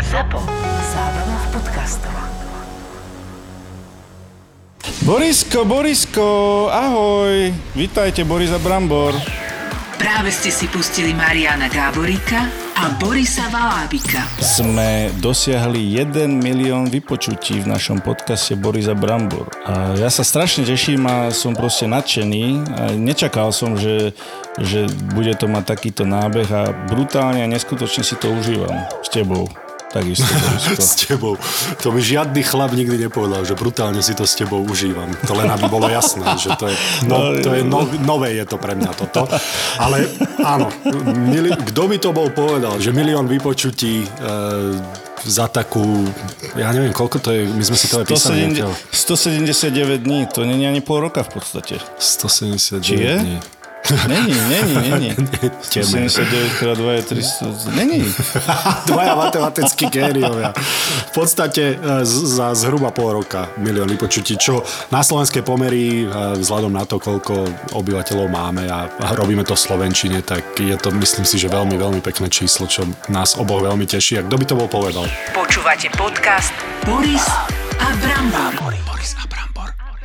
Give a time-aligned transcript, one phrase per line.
[0.00, 0.40] ZAPO.
[0.96, 2.16] Zábrná v podcastov.
[5.04, 6.28] Borisko, Borisko,
[6.72, 7.52] ahoj.
[7.76, 9.12] Vítajte, Boris a Brambor.
[10.00, 14.24] Práve ste si pustili Mariana Gáboríka a Borisa Valábika.
[14.40, 19.52] Sme dosiahli 1 milión vypočutí v našom podcaste Borisa Brambor.
[19.68, 22.44] A ja sa strašne teším a som proste nadšený.
[22.80, 24.16] A nečakal som, že,
[24.56, 29.46] že bude to mať takýto nábeh a brutálne a neskutočne si to užívam s tebou.
[29.92, 30.24] Takisto,
[30.80, 31.36] s tebou.
[31.84, 35.12] To mi žiadny chlap nikdy nepovedal, že brutálne si to s tebou užívam.
[35.28, 36.76] To len aby bolo jasné, že to je,
[37.10, 39.28] no, to je no, nové je to pre mňa toto.
[39.76, 40.08] Ale
[40.40, 40.72] áno,
[41.12, 44.06] mili, kto mi to bol povedal, že milión vypočutí e,
[45.28, 46.08] za takú,
[46.56, 48.48] ja neviem, koľko to je, my sme si to aj písali.
[48.90, 51.78] 179 dní, to nie je ani pol roka v podstate.
[52.00, 53.16] 179 Či je?
[53.20, 53.38] dní.
[54.08, 55.10] Není, není, není.
[55.62, 57.46] 79 krát 2 je 300.
[57.74, 58.14] Není.
[58.86, 60.54] Dvaja matematickí géniovia.
[61.06, 64.62] V podstate e, za zhruba pol roka milión vypočutí, čo
[64.94, 69.60] na slovenské pomery, e, vzhľadom na to, koľko obyvateľov máme a a robíme to v
[69.60, 73.86] Slovenčine, tak je to, myslím si, že veľmi, veľmi pekné číslo, čo nás oboch veľmi
[73.86, 74.20] teší.
[74.20, 75.04] A kto by to bol povedal?
[75.34, 76.54] Počúvate podcast
[76.86, 77.24] Boris
[77.78, 78.74] a Brambor.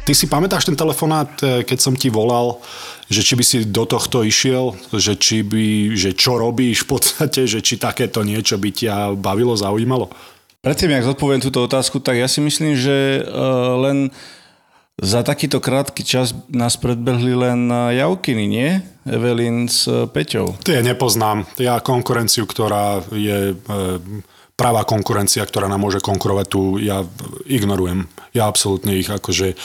[0.07, 2.63] Ty si pamätáš ten telefonát, e, keď som ti volal,
[3.07, 7.47] že či by si do tohto išiel, že, či by, že čo robíš v podstate,
[7.47, 10.11] že či takéto niečo by ťa bavilo, zaujímalo?
[10.59, 14.11] Predtým, jak zodpoviem túto otázku, tak ja si myslím, že uh, len
[14.97, 18.81] za takýto krátky čas nás predbehli len uh, Javkiny, nie?
[19.07, 20.59] Evelyn s uh, Peťou.
[20.67, 21.47] Ja nepoznám.
[21.55, 23.91] Ja konkurenciu, ktorá je e,
[24.57, 27.05] pravá konkurencia, ktorá nám môže konkurovať tu, ja
[27.45, 28.09] ignorujem.
[28.33, 29.55] Ja absolútne ich akože e,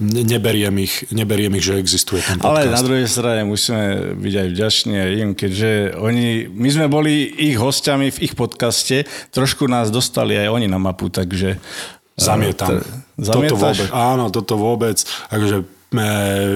[0.00, 2.50] neberiem ich, neberiem ich, že existuje ten podcast.
[2.50, 7.56] Ale na druhej strane musíme byť aj vďační im, keďže oni, my sme boli ich
[7.56, 11.60] hostiami v ich podcaste, trošku nás dostali aj oni na mapu, takže...
[12.20, 12.84] Zamietam.
[12.84, 13.48] Eh, Zamietaš?
[13.48, 14.96] Toto vôbec, áno, toto vôbec.
[15.32, 16.04] Akože e,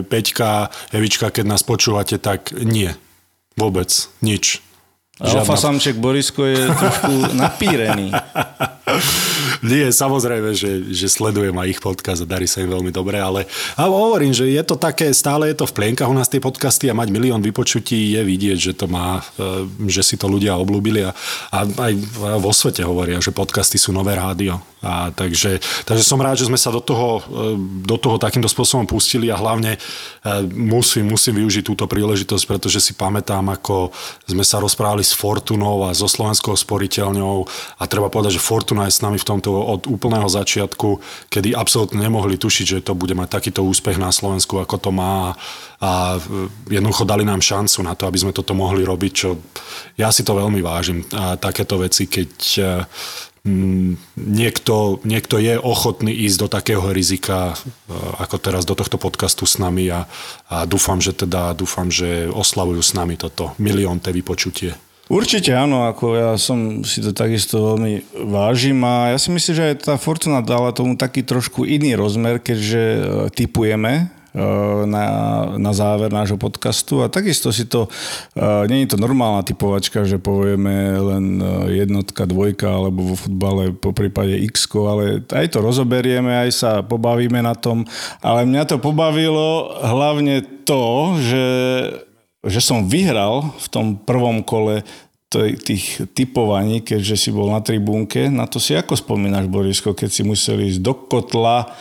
[0.05, 2.93] Peťka, Evička, keď nás počúvate, tak nie.
[3.57, 3.89] Vôbec.
[4.21, 4.61] Nič.
[5.21, 7.13] Alfa samček Borisko je trošku
[7.45, 8.11] napírený.
[9.71, 13.47] Nie, samozrejme, že, že sledujem aj ich podcast a darí sa im veľmi dobre, ale
[13.79, 16.91] a hovorím, že je to také, stále je to v plienkach u nás tie podcasty
[16.91, 21.07] a mať milión vypočutí je vidieť, že to má, e, že si to ľudia oblúbili
[21.07, 21.13] a,
[21.55, 21.93] a aj
[22.41, 24.61] vo svete hovoria, že podcasty sú nové rádio.
[24.85, 27.57] A takže, takže som rád, že sme sa do toho, e,
[27.89, 29.79] do toho takýmto spôsobom pustili a hlavne e,
[30.53, 33.89] musím, musím využiť túto príležitosť, pretože si pamätám, ako
[34.29, 37.49] sme sa rozprávali s Fortunou a so Slovenskou sporiteľňou
[37.81, 41.01] a treba povedať, že Fortuna je s nami v tomto od úplného začiatku,
[41.33, 45.33] kedy absolútne nemohli tušiť, že to bude mať takýto úspech na Slovensku, ako to má
[45.85, 46.17] a
[46.71, 49.37] jednoducho dali nám šancu na to, aby sme toto mohli robiť, čo
[50.01, 51.05] ja si to veľmi vážim.
[51.13, 57.93] A takéto veci, keď mm, niekto, niekto je ochotný ísť do takého rizika, e,
[58.25, 60.09] ako teraz do tohto podcastu s nami a,
[60.49, 64.73] a dúfam, že teda dúfam, že oslavujú s nami toto miliónte vypočutie.
[65.13, 69.69] Určite áno, ako ja som si to takisto veľmi vážim a ja si myslím, že
[69.69, 74.09] aj tá Fortuna dala tomu taký trošku iný rozmer, keďže e, typujeme
[74.83, 75.07] na,
[75.55, 80.19] na záver nášho podcastu a takisto si to, uh, nie je to normálna typovačka, že
[80.19, 81.47] povieme len e,
[81.87, 87.39] jednotka, dvojka alebo vo futbale po prípade x ale aj to rozoberieme, aj sa pobavíme
[87.47, 87.87] na tom,
[88.19, 91.47] ale mňa to pobavilo hlavne to, že
[92.45, 94.85] že som vyhral v tom prvom kole
[95.43, 98.31] tých typovaní, keďže si bol na tribúnke.
[98.31, 101.75] Na to si ako spomínaš, Borisko, keď si musel ísť do kotla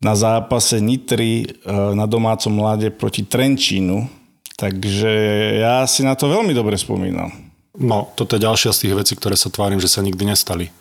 [0.00, 1.46] na zápase Nitry e,
[1.94, 4.08] na domácom mlade proti Trenčínu.
[4.56, 5.12] Takže
[5.60, 7.32] ja si na to veľmi dobre spomínam.
[7.76, 10.72] No, toto je ďalšia z tých vecí, ktoré sa tvárim, že sa nikdy nestali.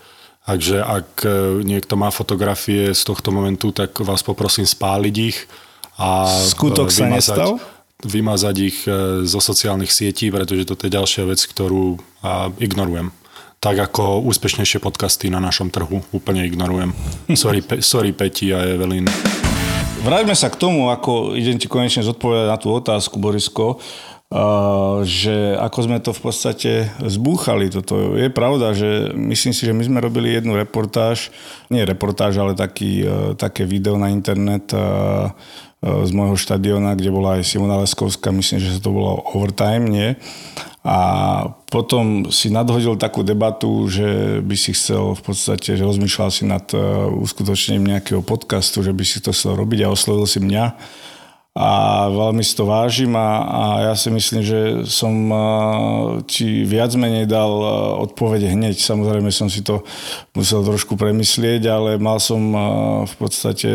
[0.48, 1.30] Takže ak e,
[1.68, 5.38] niekto má fotografie z tohto momentu, tak vás poprosím spáliť ich.
[6.00, 7.60] A Skutok e, sa nestal?
[8.00, 8.88] Vymazať ich
[9.28, 12.00] zo sociálnych sietí, pretože toto je ďalšia vec, ktorú
[12.56, 13.12] ignorujem.
[13.60, 16.96] Tak ako úspešnejšie podcasty na našom trhu úplne ignorujem.
[17.36, 19.04] Sorry, Pe- sorry Peti a Evelyn.
[20.00, 23.84] Vráťme sa k tomu, ako idem ti konečne zodpovedať na tú otázku, Borisko,
[25.04, 26.72] že ako sme to v podstate
[27.04, 27.68] zbúchali.
[27.68, 31.28] Toto je pravda, že myslím si, že my sme robili jednu reportáž,
[31.68, 35.36] nie reportáž, ale taký, uh, také video na internet uh,
[35.84, 40.16] z môjho štadiona, kde bola aj Simona Leskovská, myslím, že to bolo overtime, nie?
[40.90, 41.02] A
[41.70, 46.66] potom si nadhodil takú debatu, že by si chcel v podstate, že rozmýšľal si nad
[46.74, 50.66] uh, uskutočnením nejakého podcastu, že by si to chcel robiť a oslovil si mňa.
[51.58, 55.12] A veľmi si to vážim a, a ja si myslím, že som
[56.30, 57.52] ti viac menej dal
[58.06, 58.78] odpovede hneď.
[58.78, 59.82] Samozrejme som si to
[60.38, 62.54] musel trošku premyslieť, ale mal som
[63.04, 63.68] v podstate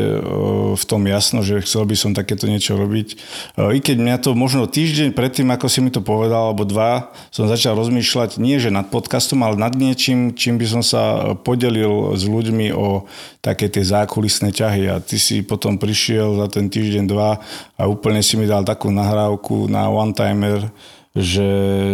[0.79, 3.19] v tom jasno, že chcel by som takéto niečo robiť.
[3.59, 7.51] I keď mňa to možno týždeň predtým, ako si mi to povedal, alebo dva, som
[7.51, 12.23] začal rozmýšľať nie, že nad podcastom, ale nad niečím, čím by som sa podelil s
[12.23, 13.05] ľuďmi o
[13.45, 14.89] také tie zákulisné ťahy.
[14.89, 17.45] A ty si potom prišiel za ten týždeň, dva
[17.75, 20.71] a úplne si mi dal takú nahrávku na one-timer,
[21.15, 21.49] že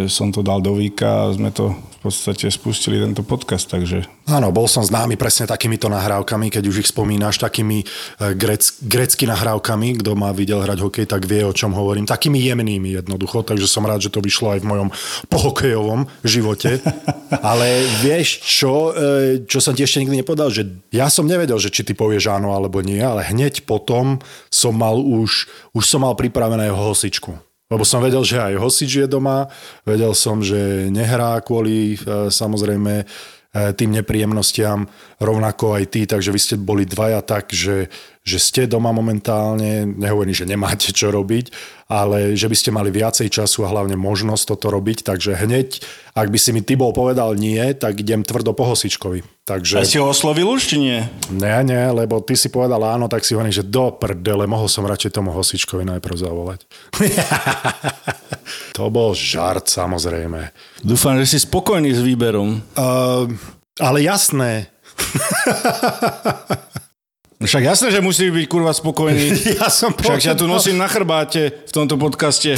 [0.08, 4.08] som to dal do víka a sme to v podstate spustili tento podcast, takže...
[4.24, 7.86] Áno, bol som známy presne takýmito nahrávkami, keď už ich spomínaš, takými e,
[8.32, 12.08] grec, grecky nahrávkami, kto ma videl hrať hokej, tak vie, o čom hovorím.
[12.08, 14.88] Takými jemnými jednoducho, takže som rád, že to vyšlo aj v mojom
[15.28, 16.80] pohokejovom živote.
[17.44, 20.64] Ale vieš čo, e, čo som ti ešte nikdy nepovedal, že
[20.96, 24.96] ja som nevedel, že či ty povieš áno alebo nie, ale hneď potom som mal
[24.96, 25.44] už,
[25.76, 27.49] už som mal pripravené jeho hosičku.
[27.70, 29.46] Lebo som vedel, že aj hosič je doma,
[29.86, 33.04] vedel som, že nehrá kvôli e, samozrejme e,
[33.78, 34.90] tým nepríjemnostiam,
[35.22, 37.86] rovnako aj ty, takže vy ste boli dvaja tak, že
[38.20, 41.48] že ste doma momentálne, nehovorím, že nemáte čo robiť,
[41.88, 45.80] ale že by ste mali viacej času a hlavne možnosť toto robiť, takže hneď,
[46.12, 49.24] ak by si mi ty bol povedal nie, tak idem tvrdo po hosičkovi.
[49.48, 49.80] Takže...
[49.80, 51.00] A si ho oslovil už, či nie?
[51.32, 54.84] Nie, nie, lebo ty si povedal áno, tak si hovorím, že do prdele, mohol som
[54.84, 56.68] radšej tomu hosičkovi najprv zavolať.
[58.76, 60.52] to bol žart, samozrejme.
[60.84, 62.60] Dúfam, že si spokojný s výberom.
[62.76, 63.32] Uh,
[63.80, 64.68] ale jasné.
[67.40, 69.32] Však jasné, že musí byť kurva spokojný.
[69.60, 72.52] Ja som Však ja tu nosím na chrbáte v tomto podcaste.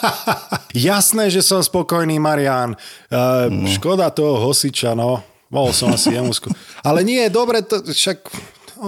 [0.72, 2.72] jasné, že som spokojný, Marian.
[3.12, 3.68] Uh, no.
[3.68, 5.20] Škoda toho hosiča, no.
[5.52, 6.48] Mohol som asi jemu skú...
[6.88, 8.24] Ale nie, dobre, to však...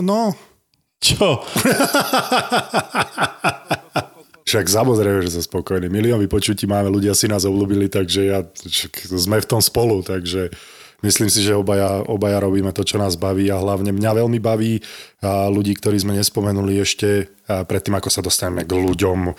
[0.01, 0.33] No.
[1.01, 1.45] Čo?
[4.49, 5.93] Však samozrejme, že som spokojný.
[5.93, 8.41] Milión vypočutí máme, ľudia si nás obľúbili, takže ja,
[9.15, 10.49] sme v tom spolu, takže
[11.01, 14.85] Myslím si, že obaja, obaja robíme to, čo nás baví a hlavne mňa veľmi baví
[15.25, 19.33] a ľudí, ktorí sme nespomenuli ešte predtým, ako sa dostaneme k ľuďom,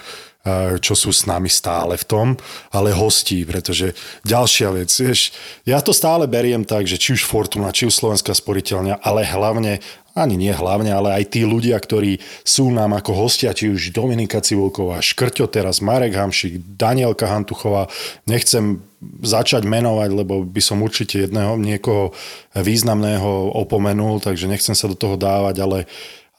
[0.82, 2.28] čo sú s nami stále v tom,
[2.74, 3.94] ale hostí, pretože
[4.26, 5.30] ďalšia vec, vieš,
[5.70, 9.78] ja to stále beriem tak, že či už Fortuna, či už Slovenská sporiteľňa, ale hlavne
[10.16, 14.44] ani nie hlavne, ale aj tí ľudia, ktorí sú nám ako hostia, či už Dominika
[14.44, 17.88] Civulková, Škrťo teraz, Marek Hamšik, Danielka Hantuchová,
[18.28, 18.84] nechcem
[19.24, 22.14] začať menovať, lebo by som určite jedného, niekoho
[22.54, 25.80] významného opomenul, takže nechcem sa do toho dávať, ale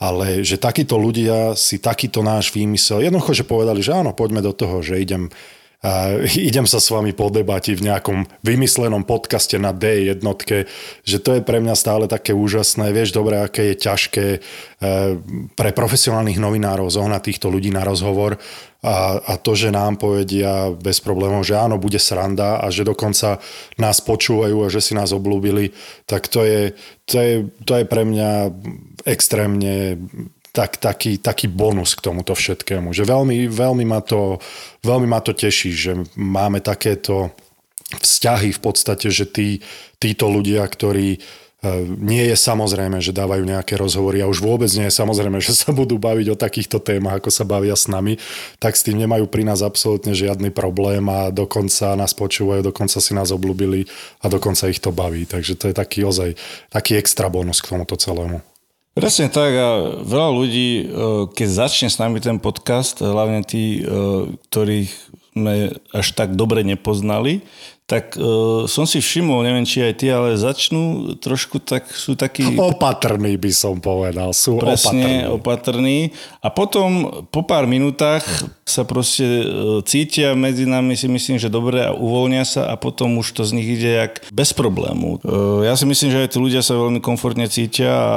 [0.02, 4.50] ale že takíto ľudia si takýto náš výmysel, jednoducho, že povedali, že áno, poďme do
[4.50, 5.30] toho, že idem
[5.82, 10.70] a idem sa s vami podebatiť v nejakom vymyslenom podcaste na D jednotke,
[11.02, 12.94] že to je pre mňa stále také úžasné.
[12.94, 14.40] Vieš dobre, aké je ťažké e,
[15.58, 18.38] pre profesionálnych novinárov zohnať týchto ľudí na rozhovor
[18.82, 23.38] a, a to, že nám povedia bez problémov, že áno, bude sranda a že dokonca
[23.78, 25.70] nás počúvajú a že si nás oblúbili,
[26.06, 26.74] tak to je,
[27.06, 28.50] to je, to je pre mňa
[29.06, 30.02] extrémne
[30.52, 32.92] tak, taký, taký bonus k tomuto všetkému.
[32.92, 34.36] Že veľmi, veľmi, ma to,
[34.84, 37.32] veľmi ma to teší, že máme takéto
[37.96, 39.64] vzťahy v podstate, že tí,
[39.96, 41.18] títo ľudia, ktorí e,
[41.96, 45.72] nie je samozrejme, že dávajú nejaké rozhovory a už vôbec nie je samozrejme, že sa
[45.72, 48.20] budú baviť o takýchto témach, ako sa bavia s nami,
[48.60, 53.12] tak s tým nemajú pri nás absolútne žiadny problém a dokonca nás počúvajú, dokonca si
[53.16, 53.88] nás oblúbili
[54.20, 55.24] a dokonca ich to baví.
[55.24, 56.36] Takže to je taký ozaj
[56.68, 58.51] taký extra bonus k tomuto celému.
[58.92, 59.70] Presne tak a
[60.04, 60.84] veľa ľudí, e,
[61.32, 64.92] keď začne s nami ten podcast, hlavne tí, e, ktorých
[65.32, 67.40] sme až tak dobre nepoznali,
[67.92, 72.56] tak uh, som si všimol, neviem či aj ty, ale začnú trošku tak, sú takí...
[72.56, 75.36] Opatrní by som povedal, sú presne, opatrní.
[75.36, 75.98] opatrní.
[76.40, 76.88] A potom
[77.28, 78.24] po pár minútach
[78.62, 83.18] sa proste uh, cítia medzi nami, si myslím, že dobre a uvoľnia sa a potom
[83.18, 85.18] už to z nich ide jak bez problému.
[85.26, 88.14] Uh, ja si myslím, že aj tí ľudia sa veľmi komfortne cítia a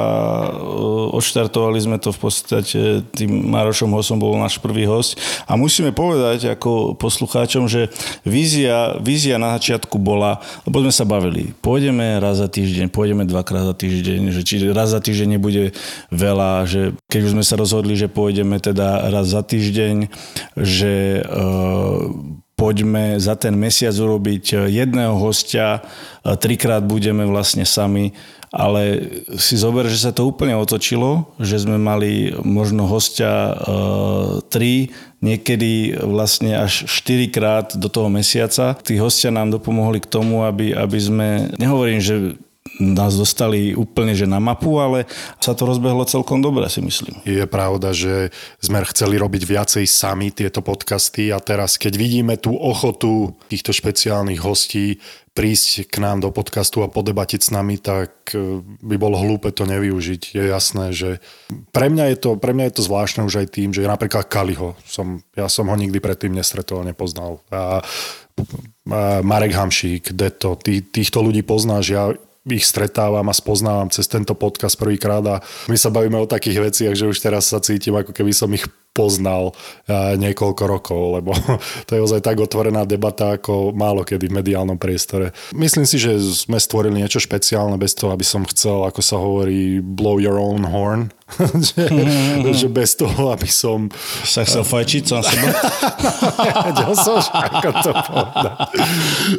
[0.54, 5.18] uh, odštartovali sme to v podstate tým Marošom Hosom bol náš prvý host
[5.50, 7.90] a musíme povedať ako poslucháčom, že
[8.22, 13.66] vízia, vízia na začiatku bola, lebo sme sa bavili, pôjdeme raz za týždeň, pôjdeme dvakrát
[13.66, 15.74] za týždeň, že či raz za týždeň nebude
[16.14, 20.10] veľa, že keď už sme sa rozhodli, že pôjdeme teda raz za týždeň,
[20.58, 22.10] že uh,
[22.58, 25.84] poďme za ten mesiac urobiť jedného hostia,
[26.24, 28.16] trikrát budeme vlastne sami
[28.56, 28.82] ale
[29.36, 35.98] si zober, že sa to úplne otočilo, že sme mali možno hostia uh, tri, niekedy
[36.00, 38.72] vlastne až 4 krát do toho mesiaca.
[38.80, 41.28] Tí hostia nám dopomohli k tomu, aby, aby sme,
[41.60, 42.40] nehovorím, že
[42.80, 45.08] nás dostali úplne že na mapu, ale
[45.40, 47.18] sa to rozbehlo celkom dobre, si myslím.
[47.24, 48.30] Je pravda, že
[48.60, 54.40] sme chceli robiť viacej sami tieto podcasty a teraz, keď vidíme tú ochotu týchto špeciálnych
[54.42, 54.98] hostí
[55.36, 59.68] prísť k nám do podcastu a podebatiť s nami, tak e, by bolo hlúpe to
[59.68, 60.32] nevyužiť.
[60.32, 61.20] Je jasné, že
[61.76, 64.72] pre mňa je to, pre mňa je to zvláštne už aj tým, že napríklad Kaliho,
[64.88, 67.44] som, ja som ho nikdy predtým nestretol, nepoznal.
[67.52, 67.84] A,
[69.24, 72.12] Marek Hamšík, Deto, tý, týchto ľudí poznáš, ja
[72.46, 76.94] ich stretávam a spoznávam cez tento podcast prvýkrát a my sa bavíme o takých veciach,
[76.94, 78.62] že už teraz sa cítim, ako keby som ich
[78.96, 79.52] poznal
[80.16, 81.36] niekoľko rokov, lebo
[81.86, 85.36] to je ozaj tak otvorená debata ako málo kedy v mediálnom priestore.
[85.52, 89.84] Myslím si, že sme stvorili niečo špeciálne bez toho, aby som chcel, ako sa hovorí,
[89.84, 91.12] blow your own horn.
[91.74, 92.54] že, mm-hmm.
[92.54, 93.90] že bez toho, aby som...
[94.36, 95.50] Sa chcel fajčiť sám seba?
[96.38, 98.56] Nevedel som, ako to povedať.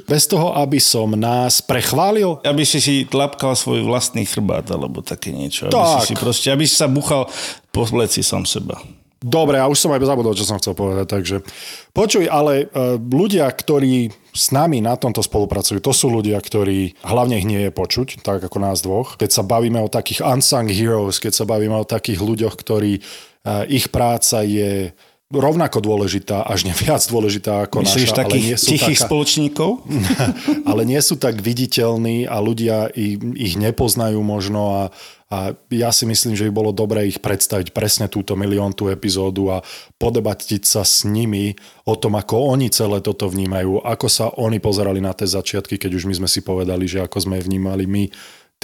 [0.03, 2.43] Bez toho, aby som nás prechválil.
[2.43, 5.71] Aby si si tlapkal svoj vlastný chrbát, alebo také niečo.
[5.71, 6.03] Aby Tak.
[6.03, 7.31] si, si proste, aby si sa buchal
[7.71, 8.83] po pleci sám seba.
[9.17, 11.09] Dobre, a už som aj zabudol, čo som chcel povedať.
[11.09, 11.35] Takže
[11.89, 17.41] počuj, ale e, ľudia, ktorí s nami na tomto spolupracujú, to sú ľudia, ktorí hlavne
[17.41, 19.17] ich nie je počuť, tak ako nás dvoch.
[19.17, 23.01] Keď sa bavíme o takých unsung heroes, keď sa bavíme o takých ľuďoch, ktorí e,
[23.73, 24.93] ich práca je
[25.27, 29.07] rovnako dôležitá, až ne viac dôležitá ako Myslíš naša, ale takých nie sú tichých taká,
[29.11, 29.69] spoločníkov?
[30.71, 34.83] ale nie sú tak viditeľní a ľudia ich, ich nepoznajú možno a,
[35.27, 39.57] a ja si myslím, že by bolo dobré ich predstaviť presne túto milióntú epizódu a
[39.99, 41.51] podebatiť sa s nimi
[41.83, 45.91] o tom, ako oni celé toto vnímajú, ako sa oni pozerali na tie začiatky, keď
[45.99, 48.07] už my sme si povedali, že ako sme vnímali my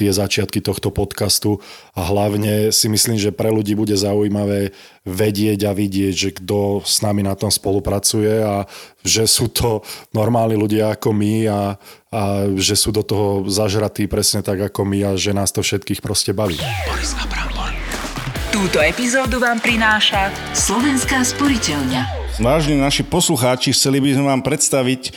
[0.03, 1.63] tie začiatky tohto podcastu
[1.95, 4.75] a hlavne si myslím, že pre ľudí bude zaujímavé
[5.07, 8.67] vedieť a vidieť, že kto s nami na tom spolupracuje a
[9.07, 9.79] že sú to
[10.11, 11.79] normálni ľudia ako my a,
[12.11, 12.21] a
[12.59, 16.35] že sú do toho zažratí presne tak ako my a že nás to všetkých proste
[16.35, 16.59] baví.
[16.83, 17.71] Boris a Brambor.
[18.51, 22.35] Túto epizódu vám prináša Slovenská sporiteľňa.
[22.43, 25.15] Vážni naši poslucháči, chceli by sme vám predstaviť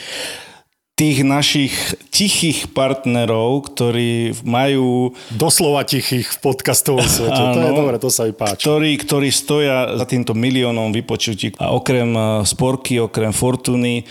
[0.97, 1.73] tých našich
[2.09, 7.37] tichých partnerov, ktorí majú Doslova tichých v podcastovom svete.
[7.53, 7.77] to je Áno.
[7.85, 8.65] dobre, to sa mi páči.
[8.65, 14.05] ktorí, ktorí stoja za týmto miliónom vypočutí a okrem eh, Sporky, okrem Fortuny eh,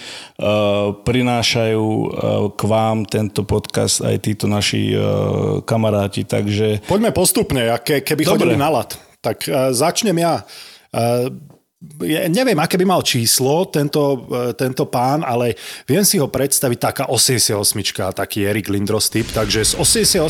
[0.94, 2.08] prinášajú eh,
[2.54, 5.02] k vám tento podcast aj títo naši eh,
[5.66, 8.46] kamaráti, takže Poďme postupne, aké, keby Dobre.
[8.46, 8.94] chodili na lat.
[9.18, 10.46] Tak uh, začnem ja.
[12.02, 15.56] Ja neviem, aké by mal číslo tento, uh, tento pán, ale
[15.88, 17.56] viem si ho predstaviť taká 88,
[18.12, 20.20] taký Erik Lindros typ, takže s 88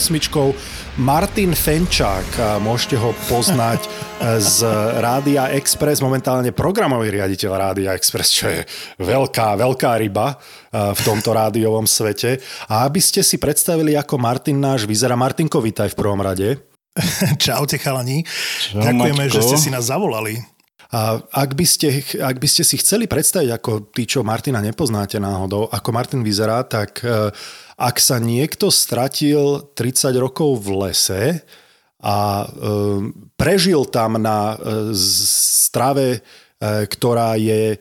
[1.01, 4.63] Martin Fenčák, a môžete ho poznať uh, z
[5.03, 8.61] Rádia Express, momentálne programový riaditeľ Rádia Express, čo je
[9.03, 12.39] veľká, veľká ryba uh, v tomto rádiovom svete.
[12.71, 16.63] A aby ste si predstavili, ako Martin náš vyzerá, Martinko, vítaj v prvom rade.
[17.45, 18.25] Čaute chalani.
[18.73, 19.35] Ďakujeme, Maťko.
[19.35, 20.56] že ste si nás zavolali.
[20.95, 25.19] A ak by, ste, ak by ste si chceli predstaviť, ako tí, čo Martina nepoznáte
[25.19, 27.35] náhodou, ako Martin vyzerá, tak e,
[27.75, 31.23] ak sa niekto stratil 30 rokov v lese
[31.99, 32.47] a e,
[33.35, 34.57] prežil tam na e,
[35.67, 36.23] strave,
[36.63, 37.77] ktorá je,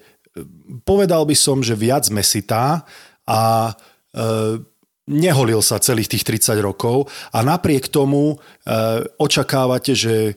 [0.83, 2.83] povedal by som, že viac mesitá
[3.23, 3.71] a
[5.07, 8.35] neholil sa celých tých 30 rokov a napriek tomu
[9.15, 10.35] očakávate, že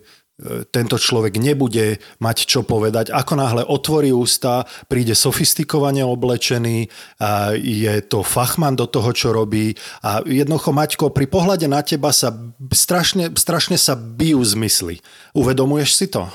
[0.71, 3.11] tento človek nebude mať čo povedať.
[3.11, 6.87] Ako náhle otvorí ústa, príde sofistikovane oblečený,
[7.19, 12.15] a je to fachman do toho, čo robí a jednoducho, Maťko, pri pohľade na teba
[12.15, 12.31] sa
[12.71, 15.03] strašne, strašne sa bijú zmysly.
[15.35, 16.31] Uvedomuješ si to?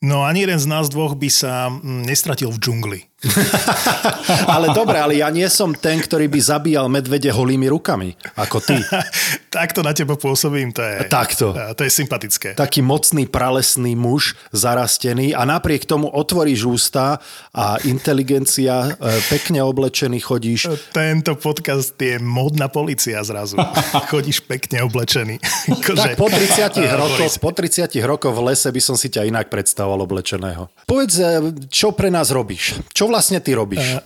[0.00, 3.00] No ani jeden z nás dvoch by sa mm, nestratil v džungli.
[4.54, 8.76] ale dobre, ale ja nie som ten, ktorý by zabíjal medvede holými rukami, ako ty.
[9.52, 11.52] Takto na teba pôsobím, to je, Takto.
[11.76, 12.48] to je sympatické.
[12.56, 17.18] taký mocný pralesný muž, zarastený a napriek tomu otvoríš ústa
[17.50, 20.70] a inteligencia, e, pekne oblečený chodíš.
[20.94, 23.58] Tento podcast je módna policia zrazu.
[24.12, 25.36] Chodíš pekne oblečený.
[25.42, 29.26] Tak Akože- po 30, Á, rokoch, po 30 rokoch v lese by som si ťa
[29.26, 30.70] inak predstavoval oblečeného.
[30.86, 31.26] Povedz, e,
[31.68, 32.78] čo pre nás robíš?
[32.94, 33.82] Čo vlastne ty robíš?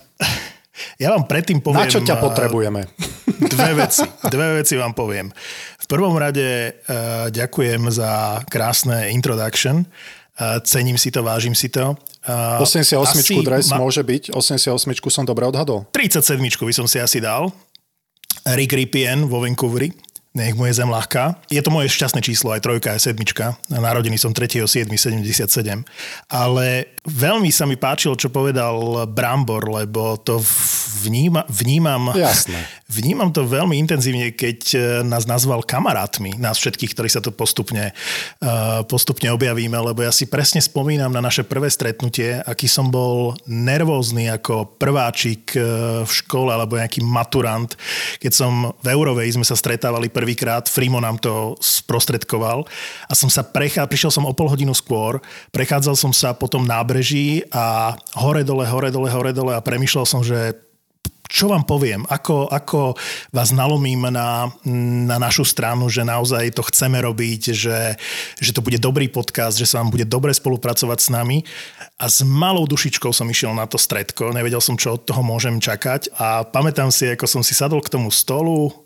[0.99, 1.87] Ja vám predtým poviem...
[1.87, 2.87] Na čo ťa á, potrebujeme?
[3.55, 4.03] Dve veci.
[4.27, 5.31] Dve veci vám poviem.
[5.79, 9.87] V prvom rade uh, ďakujem za krásne introduction.
[10.67, 11.95] Cením si to, vážim si to.
[12.27, 12.99] Uh, 88
[13.47, 14.35] dres ma- môže byť?
[14.35, 14.75] 88
[15.07, 15.87] som dobre odhadol?
[15.95, 17.55] 37 by som si asi dal.
[18.43, 19.95] Rick Ripien vo Vancouveri.
[20.35, 21.39] Nech mu je zem ľahká.
[21.47, 23.55] Je to moje šťastné číslo, aj trojka, aj sedmička.
[23.71, 25.87] Narodený som 3.7.77.
[26.27, 30.43] Ale veľmi sa mi páčilo, čo povedal Brambor, lebo to
[31.05, 32.65] vníma, vnímam, Jasné.
[32.89, 37.93] vnímam to veľmi intenzívne, keď e, nás nazval kamarátmi, nás všetkých, ktorí sa to postupne,
[38.41, 43.37] uh, postupne objavíme, lebo ja si presne spomínam na naše prvé stretnutie, aký som bol
[43.45, 45.61] nervózny ako prváčik e,
[46.01, 47.69] v škole alebo nejaký maturant,
[48.17, 52.65] keď som v Eurovej sme sa stretávali prvý prvýkrát, Frimo nám to sprostredkoval
[53.05, 55.21] a som sa prechádzal, prišiel som o pol hodinu skôr,
[55.53, 60.09] prechádzal som sa po tom nábreží a hore dole, hore dole, hore dole a premyšľal
[60.09, 60.57] som, že
[61.25, 62.93] čo vám poviem, ako, ako
[63.33, 64.49] vás nalomím na,
[65.09, 67.97] na našu stranu, že naozaj to chceme robiť, že,
[68.37, 71.41] že to bude dobrý podcast, že sa vám bude dobre spolupracovať s nami.
[71.97, 75.57] A s malou dušičkou som išiel na to stredko, nevedel som, čo od toho môžem
[75.57, 78.84] čakať a pamätám si, ako som si sadol k tomu stolu,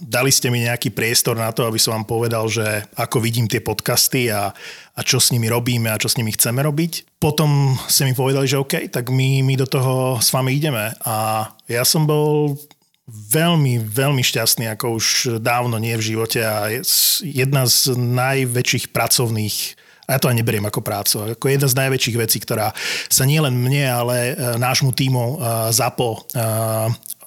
[0.00, 2.64] dali ste mi nejaký priestor na to, aby som vám povedal, že
[2.96, 4.48] ako vidím tie podcasty a,
[4.96, 7.20] a čo s nimi robíme a čo s nimi chceme robiť.
[7.20, 10.96] Potom ste mi povedali, že OK, tak my, my do toho s vami ideme.
[11.04, 12.56] A ja som bol
[13.04, 15.06] veľmi, veľmi šťastný, ako už
[15.44, 16.72] dávno nie v živote a
[17.20, 22.16] jedna z najväčších pracovných a ja to aj neberiem ako prácu, ako jedna z najväčších
[22.20, 22.76] vecí, ktorá
[23.08, 25.36] sa nielen mne, ale e, nášmu týmu e,
[25.72, 26.18] ZAPO e,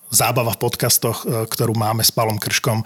[0.10, 2.86] zábava v podcastoch, e, ktorú máme s Palom Krškom, e,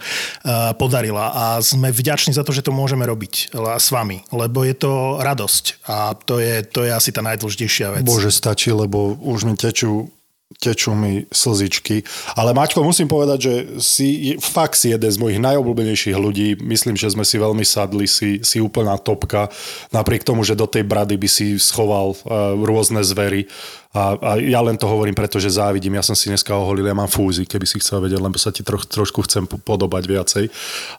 [0.76, 1.32] podarila.
[1.32, 5.86] A sme vďační za to, že to môžeme robiť s vami, lebo je to radosť
[5.86, 8.04] a to je, to je asi tá najdôležitejšia vec.
[8.06, 10.10] Bože, stačí, lebo už mi tečú
[10.58, 12.04] tečú mi slzičky.
[12.36, 16.60] Ale Maťko, musím povedať, že si fakt si jeden z mojich najobľúbenejších ľudí.
[16.60, 19.48] Myslím, že sme si veľmi sadli, si, si úplná topka.
[19.94, 23.48] Napriek tomu, že do tej brady by si schoval uh, rôzne zvery.
[23.92, 26.00] A, a ja len to hovorím, pretože závidím.
[26.00, 28.64] Ja som si dneska oholil, ja mám fúzi, keby si chcel vedieť, lebo sa ti
[28.64, 30.44] troch, trošku chcem podobať viacej.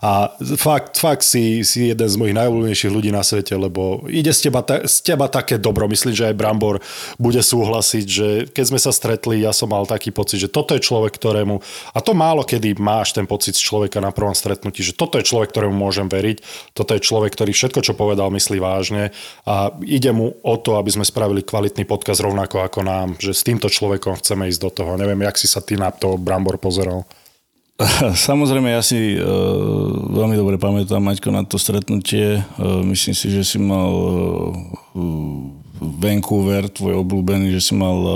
[0.05, 0.29] A
[0.61, 4.61] fakt, fakt si, si jeden z mojich najobľúbenejších ľudí na svete, lebo ide z teba,
[4.85, 5.89] z teba také dobro.
[5.89, 6.85] Myslím, že aj Brambor
[7.17, 10.85] bude súhlasiť, že keď sme sa stretli, ja som mal taký pocit, že toto je
[10.85, 11.65] človek, ktorému...
[11.97, 15.25] A to málo kedy máš ten pocit z človeka na prvom stretnutí, že toto je
[15.25, 16.45] človek, ktorému môžem veriť.
[16.77, 19.09] Toto je človek, ktorý všetko, čo povedal, myslí vážne.
[19.49, 23.47] A ide mu o to, aby sme spravili kvalitný podcast rovnako ako nám, že s
[23.47, 24.91] týmto človekom chceme ísť do toho.
[24.99, 27.07] Neviem, jak si sa ty na to Brambor pozeral.
[28.29, 29.25] Samozrejme, ja si uh,
[30.13, 32.45] veľmi dobre pamätám, Maťko, na to stretnutie.
[32.59, 35.03] Uh, myslím si, že si mal uh,
[35.81, 38.13] Vancouver, tvoj obľúbený, že si mal uh,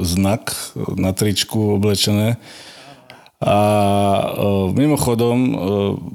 [0.00, 0.56] znak
[0.96, 2.40] na tričku oblečené.
[3.44, 3.58] A
[4.32, 5.56] uh, mimochodom, uh,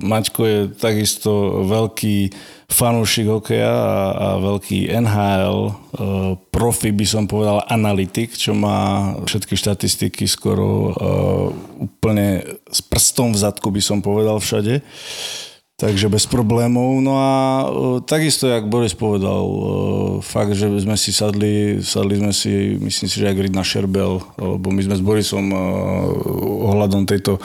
[0.02, 2.34] Maťko je takisto veľký
[2.70, 5.72] fanúšik hokeja a, a veľký NHL e,
[6.54, 10.92] profi by som povedal analytik, čo má všetky štatistiky skoro e,
[11.89, 14.86] úplne s prstom v zadku by som povedal všade.
[15.80, 17.00] Takže bez problémov.
[17.00, 17.32] No a
[17.63, 19.63] uh, takisto, jak Boris povedal, uh,
[20.20, 24.76] fakt, že sme si sadli, sadli sme si, myslím si, že aj na Šerbel, lebo
[24.76, 25.63] my sme s Borisom uh,
[26.68, 27.39] ohľadom tejto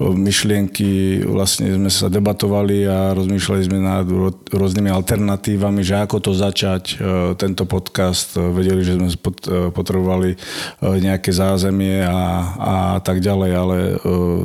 [0.00, 4.08] myšlienky vlastne sme sa debatovali a rozmýšľali sme nad
[4.48, 6.96] rôznymi alternatívami, že ako to začať,
[7.36, 8.40] tento podcast.
[8.40, 9.12] Vedeli, že sme
[9.76, 10.40] potrebovali
[10.80, 12.20] nejaké zázemie a,
[12.56, 13.76] a tak ďalej, ale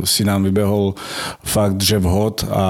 [0.04, 0.92] si nám vybehol
[1.40, 2.68] fakt, že vhod a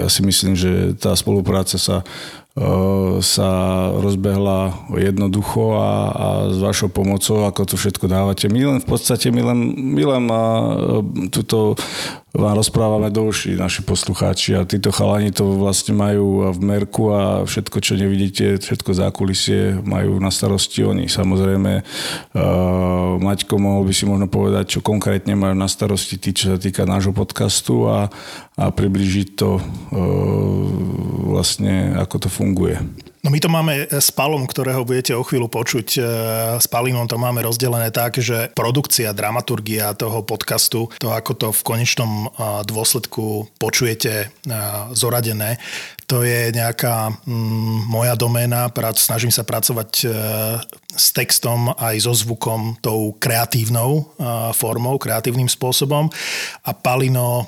[0.00, 2.00] ja si myslím, že tá spolupráca sa
[3.24, 3.48] sa
[3.96, 8.52] rozbehla jednoducho a, a s vašou pomocou, ako to všetko dávate.
[8.52, 9.58] My len v podstate, my len,
[9.96, 10.24] my len
[11.32, 11.80] túto
[12.32, 17.44] vám rozprávame do uší naši poslucháči a títo chalani to vlastne majú v merku a
[17.44, 21.12] všetko, čo nevidíte, všetko zákulisie majú na starosti oni.
[21.12, 26.56] Samozrejme, uh, Maťko mohol by si možno povedať, čo konkrétne majú na starosti tí, čo
[26.56, 28.08] sa týka nášho podcastu a,
[28.56, 29.62] a približiť to uh,
[31.36, 32.80] vlastne, ako to funguje.
[33.22, 35.88] No my to máme s Palom, ktorého budete o chvíľu počuť.
[35.94, 36.00] E,
[36.58, 41.62] s Palinom to máme rozdelené tak, že produkcia, dramaturgia toho podcastu, to ako to v
[41.62, 42.28] konečnom e,
[42.66, 44.28] dôsledku počujete e,
[44.90, 45.62] zoradené,
[46.12, 48.68] to je nejaká mm, moja doména,
[49.00, 50.06] snažím sa pracovať e,
[50.92, 54.02] s textom aj so zvukom tou kreatívnou e,
[54.52, 56.12] formou, kreatívnym spôsobom
[56.68, 57.44] a Palino e,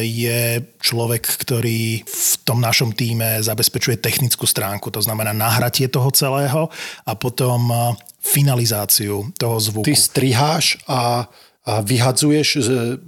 [0.00, 0.40] je
[0.80, 6.68] človek, ktorý v tom našom týme zabezpečuje technickú stránku, to znamená nahratie toho celého
[7.06, 7.72] a potom
[8.20, 9.84] finalizáciu toho zvuku.
[9.88, 11.28] Ty striháš a
[11.60, 12.56] a vyhadzuješ,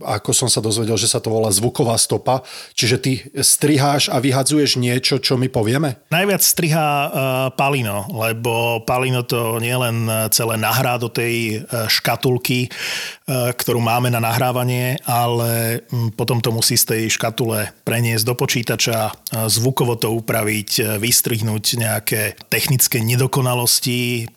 [0.05, 2.45] ako som sa dozvedel, že sa to volá zvuková stopa,
[2.77, 5.97] čiže ty striháš a vyhadzuješ niečo, čo my povieme?
[6.13, 7.11] Najviac strihá uh,
[7.57, 14.21] Palino, lebo Palino to nielen celé nahrá do tej uh, škatulky, uh, ktorú máme na
[14.21, 20.13] nahrávanie, ale um, potom to musí z tej škatule preniesť do počítača, uh, zvukovo to
[20.13, 24.29] upraviť, vystrihnúť nejaké technické nedokonalosti,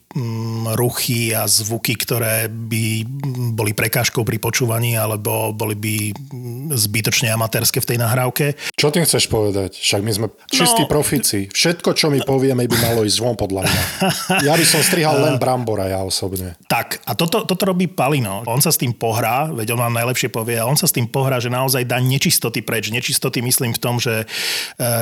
[0.79, 3.03] ruchy a zvuky, ktoré by
[3.51, 5.95] boli prekážkou pri počúvaní alebo boli by
[6.71, 8.55] zbytočne amatérske v tej nahrávke.
[8.79, 9.75] Čo tým chceš povedať?
[9.75, 11.51] Však my sme čistí no, profici.
[11.51, 13.83] Všetko, čo my povieme, by malo ísť zvon podľa mňa.
[14.47, 16.55] Ja by som strihal len brambora, ja osobne.
[16.71, 18.47] Tak, a toto, toto robí Palino.
[18.47, 21.11] On sa s tým pohrá, veď on vám najlepšie povie, a on sa s tým
[21.11, 22.87] pohrá, že naozaj dá nečistoty preč.
[22.87, 24.25] Nečistoty myslím v tom, že e,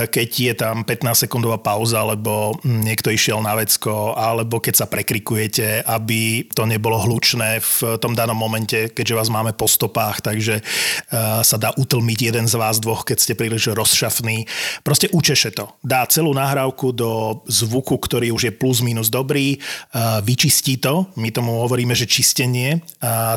[0.10, 5.03] keď je tam 15 sekundová pauza, alebo niekto išiel na vecko, alebo keď sa pre
[5.04, 10.64] prekrikujete, aby to nebolo hlučné v tom danom momente, keďže vás máme po stopách, takže
[10.64, 14.48] uh, sa dá utlmiť jeden z vás dvoch, keď ste príliš rozšafní.
[14.80, 15.76] Proste učeše to.
[15.84, 21.36] Dá celú nahrávku do zvuku, ktorý už je plus minus dobrý, uh, vyčistí to, my
[21.36, 22.80] tomu hovoríme, že čistenie,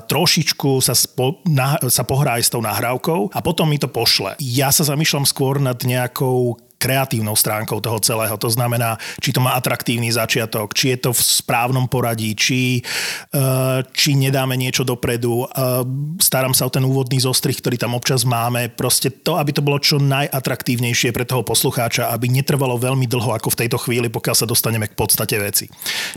[0.07, 4.39] trošičku sa, spo, na, sa pohrá aj s tou nahrávkou a potom mi to pošle.
[4.39, 8.37] Ja sa zamýšľam skôr nad nejakou kreatívnou stránkou toho celého.
[8.37, 12.85] To znamená, či to má atraktívny začiatok, či je to v správnom poradí, či,
[13.33, 15.49] uh, či nedáme niečo dopredu.
[15.49, 15.83] Uh,
[16.21, 18.69] starám sa o ten úvodný zostrih, ktorý tam občas máme.
[18.69, 23.57] Proste to, aby to bolo čo najatraktívnejšie pre toho poslucháča, aby netrvalo veľmi dlho ako
[23.57, 25.67] v tejto chvíli, pokiaľ sa dostaneme k podstate veci.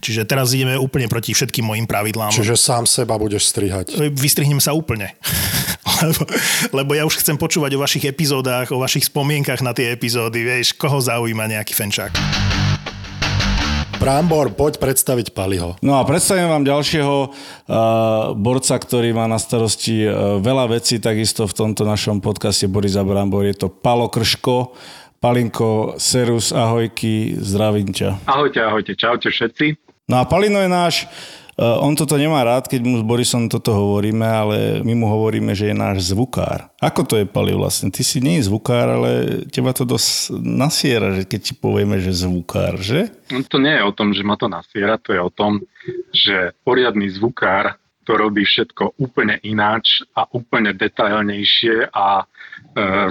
[0.03, 2.35] Čiže teraz ideme úplne proti všetkým mojim pravidlám.
[2.35, 3.95] Čiže sám seba budeš strihať.
[4.11, 5.15] Vystrihnem sa úplne.
[6.05, 6.23] lebo,
[6.75, 10.73] lebo ja už chcem počúvať o vašich epizódach, o vašich spomienkach na tie epizódy vieš,
[10.73, 12.13] koho zaujíma nejaký fenčák.
[13.99, 15.75] Brambor, poď predstaviť Paliho.
[15.83, 17.29] No a predstavím vám ďalšieho uh,
[18.31, 23.43] borca, ktorý má na starosti uh, veľa vecí, takisto v tomto našom podcaste Borisa Brambor.
[23.43, 24.73] Je to Palo Krško.
[25.19, 28.23] Palinko, Serus, ahojky, zdravím ťa.
[28.23, 29.75] Ahojte, ahojte, čaute všetci.
[30.07, 30.95] No a Palino je náš
[31.59, 35.71] on toto nemá rád, keď mu s Borisom toto hovoríme, ale my mu hovoríme, že
[35.71, 36.71] je náš zvukár.
[36.79, 37.91] Ako to je, Pali, vlastne?
[37.91, 42.79] Ty si nie zvukár, ale teba to dosť nasiera, že keď ti povieme, že zvukár,
[42.79, 43.11] že?
[43.27, 45.59] No to nie je o tom, že ma to nasiera, to je o tom,
[46.15, 47.75] že poriadny zvukár
[48.07, 52.25] to robí všetko úplne ináč a úplne detailnejšie a e,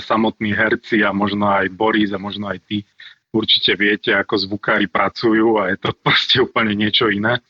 [0.02, 2.82] samotní herci a možno aj Boris a možno aj ty
[3.33, 7.41] určite viete, ako zvukári pracujú a je to proste úplne niečo iné.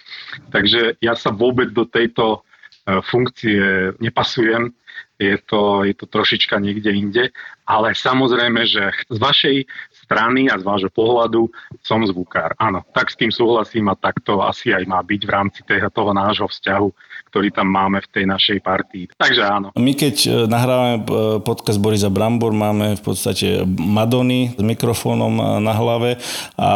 [0.51, 2.41] Takže ja sa vôbec do tejto
[2.87, 4.75] e, funkcie nepasujem,
[5.19, 7.25] je to, je to trošička niekde inde,
[7.67, 9.57] ale samozrejme, že z vašej
[9.91, 11.51] strany a z vášho pohľadu
[11.83, 12.55] som zvukár.
[12.55, 16.11] Áno, tak s tým súhlasím a tak to asi aj má byť v rámci toho
[16.15, 16.89] nášho vzťahu
[17.29, 19.05] ktorý tam máme v tej našej partii.
[19.21, 19.69] Takže áno.
[19.77, 21.03] My keď e, nahrávame e,
[21.45, 26.17] podcast Borisa Brambor, máme v podstate Madony s mikrofónom e, na hlave
[26.57, 26.71] a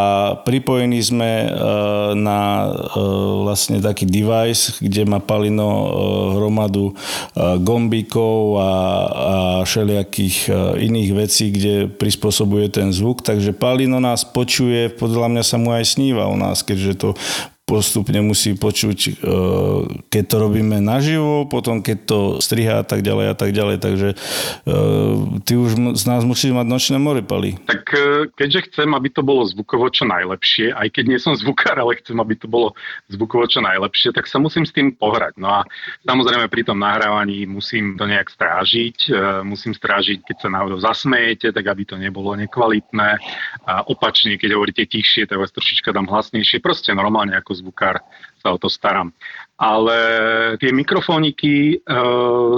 [0.44, 1.48] pripojení sme
[2.12, 2.68] na
[3.42, 5.88] vlastne taký device, kde má Palino
[6.38, 6.92] hromadu
[7.62, 15.32] gombíkov a, a všelijakých iných vecí, kde prispôsobuje ten zvuk, takže Palino nás počuje, podľa
[15.32, 17.08] mňa sa mu aj sníva u nás, keďže to
[17.72, 19.10] postupne musí počuť, e,
[20.12, 23.76] keď to robíme naživo, potom keď to striha a tak ďalej a tak ďalej.
[23.80, 24.16] Takže e,
[25.40, 27.56] ty už z nás musíš mať nočné more, Pali.
[27.64, 31.80] Tak e, keďže chcem, aby to bolo zvukovo čo najlepšie, aj keď nie som zvukár,
[31.80, 32.76] ale chcem, aby to bolo
[33.08, 35.40] zvukovo čo najlepšie, tak sa musím s tým pohrať.
[35.40, 35.64] No a
[36.04, 39.08] samozrejme pri tom nahrávaní musím to nejak strážiť.
[39.46, 43.16] Musím strážiť, keď sa náhodou zasmejete, tak aby to nebolo nekvalitné.
[43.64, 46.58] A opačne, keď hovoríte tichšie, tak vás trošička dám hlasnejšie.
[46.60, 48.02] Proste normálne ako zvukár
[48.42, 49.14] sa o to starám.
[49.54, 49.96] Ale
[50.58, 51.96] tie mikrofóniky e,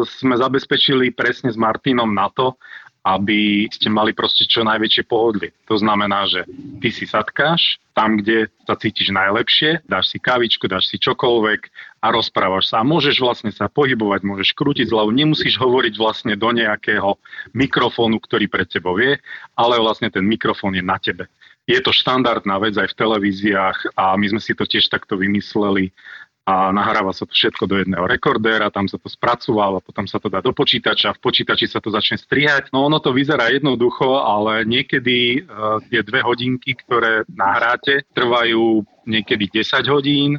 [0.09, 2.57] sme zabezpečili presne s Martinom na to,
[3.05, 5.53] aby ste mali proste čo najväčšie pohodlie.
[5.69, 6.49] To znamená, že
[6.81, 11.61] ty si satkáš tam, kde sa cítiš najlepšie, dáš si kavičku, dáš si čokoľvek
[12.01, 12.81] a rozprávaš sa.
[12.81, 17.21] Môžeš vlastne sa pohybovať, môžeš krútiť hlavu, nemusíš hovoriť vlastne do nejakého
[17.53, 19.21] mikrofónu, ktorý pre tebou je,
[19.53, 21.29] ale vlastne ten mikrofón je na tebe.
[21.64, 25.96] Je to štandardná vec aj v televíziách a my sme si to tiež takto vymysleli
[26.44, 30.20] a nahráva sa to všetko do jedného rekordéra, tam sa to spracúva a potom sa
[30.20, 32.68] to dá do počítača, v počítači sa to začne strihať.
[32.68, 39.48] No ono to vyzerá jednoducho, ale niekedy uh, tie dve hodinky, ktoré nahráte, trvajú niekedy
[39.48, 40.37] 10 hodín,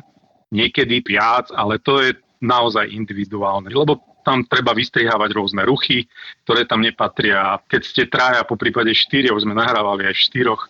[0.54, 6.06] niekedy viac, ale to je naozaj individuálne, lebo tam treba vystrihávať rôzne ruchy,
[6.46, 7.62] ktoré tam nepatria.
[7.66, 10.70] Keď ste traja, po prípade štyri, už sme nahrávali aj štyroch,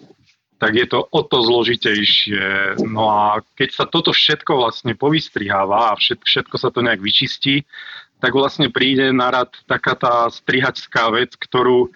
[0.55, 2.79] tak je to o to zložitejšie.
[2.87, 7.67] No a keď sa toto všetko vlastne povystriháva a všetko, sa to nejak vyčistí,
[8.23, 11.91] tak vlastne príde na rad taká tá strihačská vec, ktorú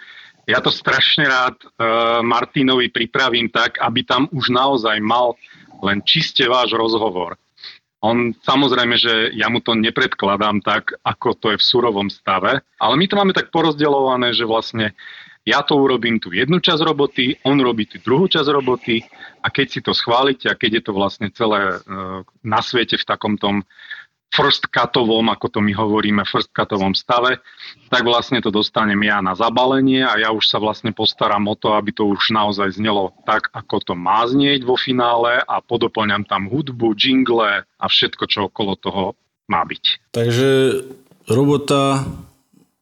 [0.50, 5.38] ja to strašne rád uh, Martinovi pripravím tak, aby tam už naozaj mal
[5.86, 7.38] len čiste váš rozhovor.
[8.00, 12.94] On samozrejme, že ja mu to nepredkladám tak, ako to je v surovom stave, ale
[12.96, 14.96] my to máme tak porozdeľované, že vlastne
[15.48, 19.02] ja to urobím tú jednu časť roboty, on robí tú druhú časť roboty
[19.42, 23.08] a keď si to schválite a keď je to vlastne celé uh, na svete v
[23.08, 23.64] takom tom
[24.30, 27.42] first cutovom, ako to my hovoríme, first cutovom stave,
[27.90, 31.74] tak vlastne to dostanem ja na zabalenie a ja už sa vlastne postaram o to,
[31.74, 36.46] aby to už naozaj znelo tak, ako to má znieť vo finále a podoplňam tam
[36.46, 39.04] hudbu, jingle a všetko, čo okolo toho
[39.50, 40.14] má byť.
[40.14, 40.50] Takže
[41.26, 42.06] robota,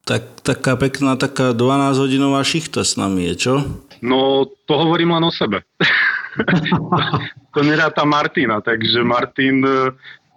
[0.08, 3.54] tak, taká pekná, taká 12-hodinová šichta s nami je, čo?
[4.00, 5.67] No, to hovorím len o sebe.
[7.54, 9.67] to neráta Martina, takže Martin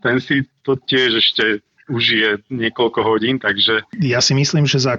[0.03, 1.45] ten si to tiež ešte
[1.91, 3.85] užije niekoľko hodín, takže...
[3.99, 4.99] Ja si myslím, že za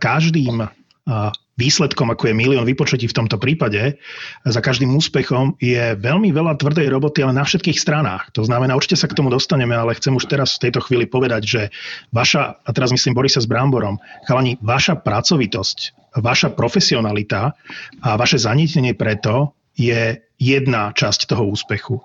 [0.00, 0.68] každým
[1.58, 3.98] výsledkom, ako je milión vypočutí v tomto prípade,
[4.46, 8.30] za každým úspechom je veľmi veľa tvrdej roboty, ale na všetkých stranách.
[8.38, 11.42] To znamená, určite sa k tomu dostaneme, ale chcem už teraz v tejto chvíli povedať,
[11.42, 11.62] že
[12.14, 13.98] vaša, a teraz myslím Borisa s Bramborom,
[14.30, 15.78] chalani, vaša pracovitosť,
[16.22, 17.58] vaša profesionalita
[18.06, 21.98] a vaše zanítenie preto je jedna časť toho úspechu.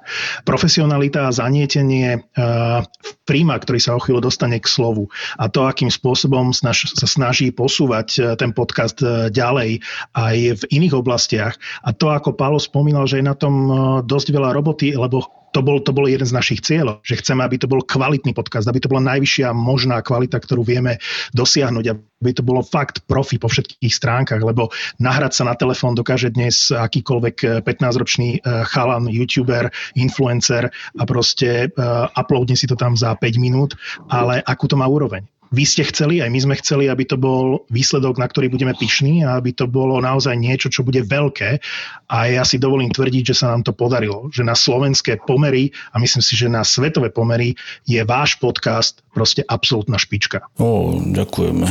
[0.44, 2.82] Profesionalita a zanietenie uh,
[3.30, 7.54] príjma, ktorý sa o chvíľu dostane k slovu a to, akým spôsobom snaž, sa snaží
[7.54, 9.86] posúvať uh, ten podcast uh, ďalej
[10.18, 13.56] aj v iných oblastiach a to, ako Pálo spomínal, že je na tom
[14.04, 17.62] dosť veľa roboty, lebo to bol, to bol jeden z našich cieľov, že chceme, aby
[17.62, 20.98] to bol kvalitný podcast, aby to bola najvyššia možná kvalita, ktorú vieme
[21.38, 26.34] dosiahnuť, aby to bolo fakt profi po všetkých stránkach, lebo nahrať sa na telefón dokáže
[26.34, 33.14] dnes akýkoľvek 15-ročný eh, chalan, youtuber, influencer a proste uh, uploadne si to tam za
[33.14, 33.76] 5 minút,
[34.10, 37.62] ale akú to má úroveň vy ste chceli, aj my sme chceli, aby to bol
[37.70, 41.62] výsledok, na ktorý budeme pyšní a aby to bolo naozaj niečo, čo bude veľké.
[42.10, 44.34] A ja si dovolím tvrdiť, že sa nám to podarilo.
[44.34, 47.54] Že na slovenské pomery a myslím si, že na svetové pomery
[47.86, 50.50] je váš podcast proste absolútna špička.
[50.58, 51.70] O, ďakujeme.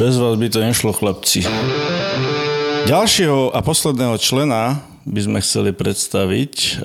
[0.00, 1.44] Bez vás by to nešlo, chlapci.
[2.88, 6.84] Ďalšieho a posledného člena by sme chceli predstaviť.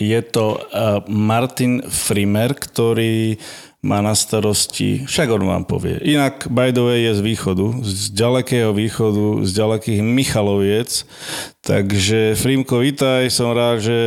[0.00, 0.60] Je to
[1.08, 3.40] Martin Frimer, ktorý
[3.86, 6.02] má na starosti, však on vám povie.
[6.02, 11.06] Inak, by the way, je z východu, z ďalekého východu, z ďalekých Michaloviec.
[11.62, 14.00] Takže, Frímko, vítaj, som rád, že,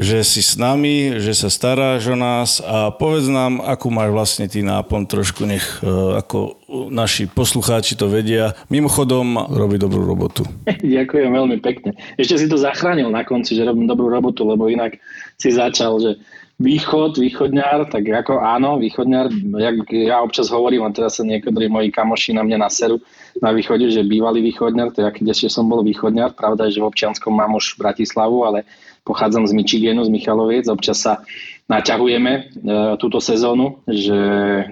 [0.00, 4.46] že si s nami, že sa staráš o nás a povedz nám, akú máš vlastne
[4.48, 6.56] ty náplň, trošku nech e, ako
[6.88, 8.56] naši poslucháči to vedia.
[8.72, 10.44] Mimochodom, robí dobrú robotu.
[10.96, 11.96] Ďakujem veľmi pekne.
[12.16, 14.96] Ešte si to zachránil na konci, že robím dobrú robotu, lebo inak
[15.36, 16.16] si začal, že
[16.56, 19.28] Východ, východňar, tak ako áno, východňar,
[19.60, 22.96] jak ja občas hovorím, a teraz sa niektorí moji kamoši na mňa naseru
[23.44, 26.80] na východe, že bývalý východňar, to ja keď ešte som bol východňar, pravda je, že
[26.80, 28.64] v občianskom mám už Bratislavu, ale
[29.04, 31.20] pochádzam z Michiganu, z Michaloviec, občas sa
[31.68, 32.42] naťahujeme e,
[32.96, 34.16] túto sezónu, že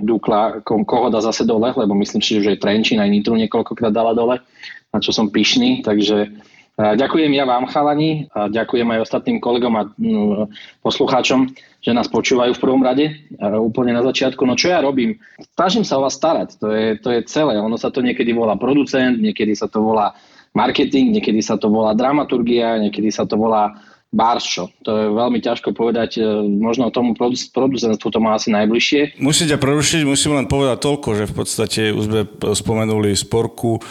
[0.01, 4.41] Dukla koho dá zase dole, lebo myslím si, že Trenčín, aj Nitru niekoľkokrát dala dole,
[4.89, 6.33] na čo som pyšný, takže
[6.75, 10.51] Ďakujem ja vám, chalani, a ďakujem aj ostatným kolegom a mm,
[10.83, 14.43] poslucháčom, že nás počúvajú v prvom rade, úplne na začiatku.
[14.43, 15.23] No čo ja robím?
[15.55, 17.63] Snažím sa o vás starať, to je, to je celé.
[17.63, 20.19] Ono sa to niekedy volá producent, niekedy sa to volá
[20.51, 23.79] marketing, niekedy sa to volá dramaturgia, niekedy sa to volá
[24.15, 24.71] Baršo.
[24.87, 29.19] To je veľmi ťažko povedať, e, možno tomu producentstvu to má asi najbližšie.
[29.19, 32.23] Musím ťa prerušiť, musím len povedať toľko, že v podstate už sme
[32.55, 33.83] spomenuli Sporku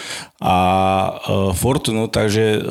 [0.44, 2.64] a uh, Fortunu, takže uh,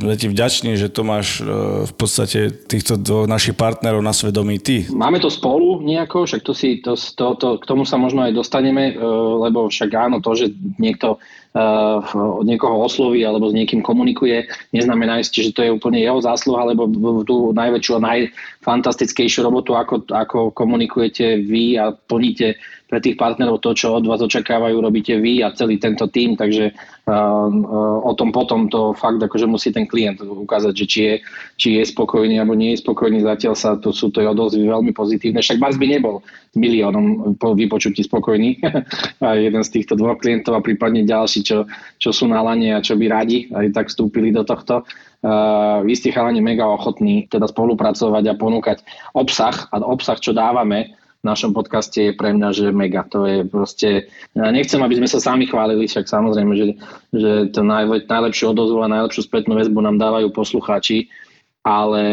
[0.00, 1.40] sme ti vďační, že to máš
[1.84, 4.88] v podstate týchto dvoch našich partnerov na svedomí ty.
[4.88, 8.36] Máme to spolu nejako, však to si, to, to, to, k tomu sa možno aj
[8.36, 8.96] dostaneme,
[9.40, 11.20] lebo však áno, to, že niekto
[11.54, 16.70] od niekoho osloví alebo s niekým komunikuje, neznamená ešte, že to je úplne jeho zásluha,
[16.70, 16.86] lebo
[17.26, 22.54] tú najväčšiu a najfantastickejšiu robotu, ako, ako komunikujete vy a plníte
[22.90, 26.74] pre tých partnerov to, čo od vás očakávajú, robíte vy a celý tento tým, takže
[26.74, 31.14] uh, uh, o tom potom to fakt akože musí ten klient ukázať, že či je,
[31.54, 35.38] či je spokojný alebo nie je spokojný, zatiaľ sa to sú to odozvy veľmi pozitívne,
[35.38, 36.18] však Mars by nebol
[36.50, 38.58] s miliónom po vypočutí spokojný.
[39.24, 41.68] A jeden z týchto dvoch klientov a prípadne ďalší, čo,
[42.00, 44.82] čo sú na lane a čo by radi aj tak vstúpili do tohto.
[45.20, 48.78] Uh, vy ste chalani mega ochotní teda spolupracovať a ponúkať
[49.12, 53.04] obsah a obsah, čo dávame, v našom podcaste je pre mňa, že mega.
[53.12, 56.66] To je proste, ja nechcem, aby sme sa sami chválili, však samozrejme, že,
[57.12, 61.12] že to najle, najlepšiu odozvu a najlepšiu spätnú väzbu nám dávajú poslucháči,
[61.60, 62.04] ale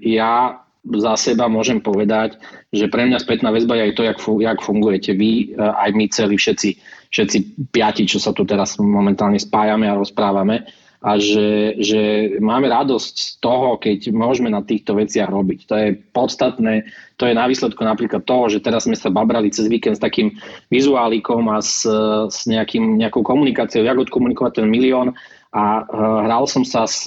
[0.00, 2.40] ja za seba môžem povedať,
[2.72, 6.36] že pre mňa spätná väzba je aj to, jak, jak fungujete vy, aj my celí
[6.36, 6.70] všetci,
[7.12, 12.00] všetci piati, čo sa tu teraz momentálne spájame a rozprávame a že, že
[12.40, 15.68] máme radosť z toho, keď môžeme na týchto veciach robiť.
[15.68, 16.88] To je podstatné,
[17.20, 20.32] to je na výsledku napríklad toho, že teraz sme sa babrali cez víkend s takým
[20.72, 21.84] vizuálikom a s,
[22.32, 25.12] s nejakým, nejakou komunikáciou, jak odkomunikovať ten milión
[25.52, 27.04] a uh, hral som sa s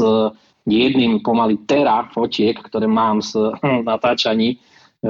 [0.69, 3.33] jedným pomaly tera fotiek, ktoré mám z
[3.89, 4.61] natáčaní,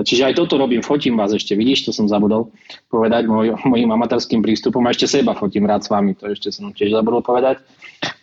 [0.04, 2.52] Čiže aj toto robím, fotím vás ešte, vidíš, to som zabudol
[2.92, 6.74] povedať môj, môjim amatérským prístupom a ešte seba fotím rád s vami, to ešte som
[6.76, 7.64] tiež zabudol povedať.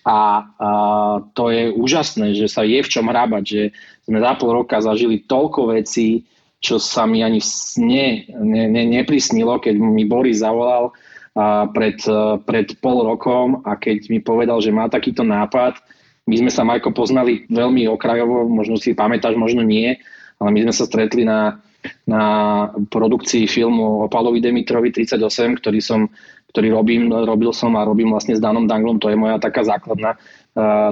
[0.04, 0.18] A, a
[1.32, 3.62] to je úžasné, že sa je v čom hrábať, že
[4.04, 6.28] sme za pol roka zažili toľko vecí,
[6.60, 10.92] čo sa mi ani v sne ne, ne, neprisnilo, keď mi Boris zavolal
[11.34, 11.98] a pred,
[12.46, 15.82] pred pol rokom a keď mi povedal, že má takýto nápad,
[16.24, 20.00] my sme sa, Majko, poznali veľmi okrajovo, možno si pamätáš, možno nie,
[20.44, 21.57] ale my sme sa stretli na,
[22.04, 22.22] na
[22.92, 25.16] produkcii filmu o Palovi Demitrovi 38,
[25.57, 26.12] ktorý som
[26.54, 30.14] ktorý robím, robil som a robím vlastne s Danom Danglom, to je moja taká základná,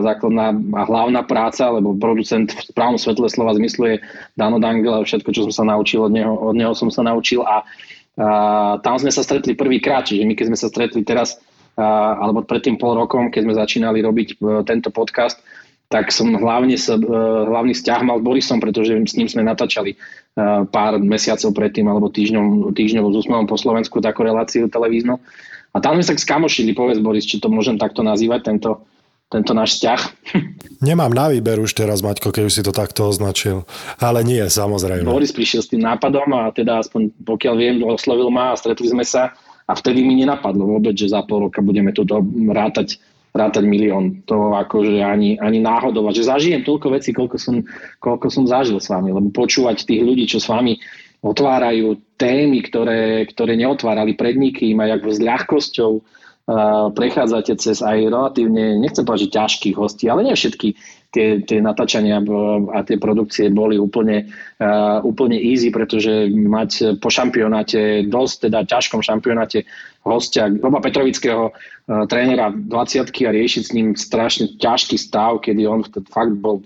[0.03, 3.97] základná a hlavná práca, lebo producent v správnom svetle slova zmyslu je
[4.35, 7.47] Dano Dangl a všetko, čo som sa naučil od neho, od neho som sa naučil.
[7.47, 11.38] A uh, tam sme sa stretli prvýkrát, čiže my keď sme sa stretli teraz,
[11.79, 15.38] uh, alebo predtým pol rokom, keď sme začínali robiť uh, tento podcast,
[15.92, 17.05] tak som hlavne sa, e,
[17.44, 19.96] hlavný vzťah mal s Borisom, pretože s ním sme natáčali e,
[20.72, 25.20] pár mesiacov predtým alebo týždňov, týždňov s úsmevom po Slovensku takú reláciu televíznu.
[25.72, 28.88] A tam sme sa skamošili, povedz Boris, či to môžem takto nazývať, tento,
[29.28, 30.00] tento náš vzťah.
[30.88, 33.68] Nemám na výber už teraz, Maťko, keď už si to takto označil.
[34.00, 35.05] Ale nie, samozrejme.
[35.05, 39.05] Boris prišiel s tým nápadom a teda aspoň pokiaľ viem, oslovil ma a stretli sme
[39.05, 39.37] sa
[39.68, 42.09] a vtedy mi nenapadlo vôbec, že za pol roka budeme tu
[42.48, 42.96] rátať
[43.33, 44.21] rátať milión.
[44.29, 46.05] To akože ani, ani náhodou.
[46.07, 47.64] A že zažijem toľko vecí, koľko som,
[47.99, 49.11] koľko som zažil s vami.
[49.12, 50.77] Lebo počúvať tých ľudí, čo s vami
[51.25, 56.03] otvárajú témy, ktoré, ktoré neotvárali pred nikým a jak s ľahkosťou uh,
[56.92, 60.75] prechádzate cez aj relatívne, nechcem povedať, že ťažkých hostí, ale nie všetky
[61.12, 62.18] tie, tie natáčania
[62.72, 64.33] a tie produkcie boli úplne,
[65.05, 69.68] úplne easy, pretože mať po šampionáte, dosť teda ťažkom šampionáte
[70.03, 75.87] hostia Roba Petrovického, uh, trénera 20 a riešiť s ním strašne ťažký stav, kedy on
[76.11, 76.59] fakt bol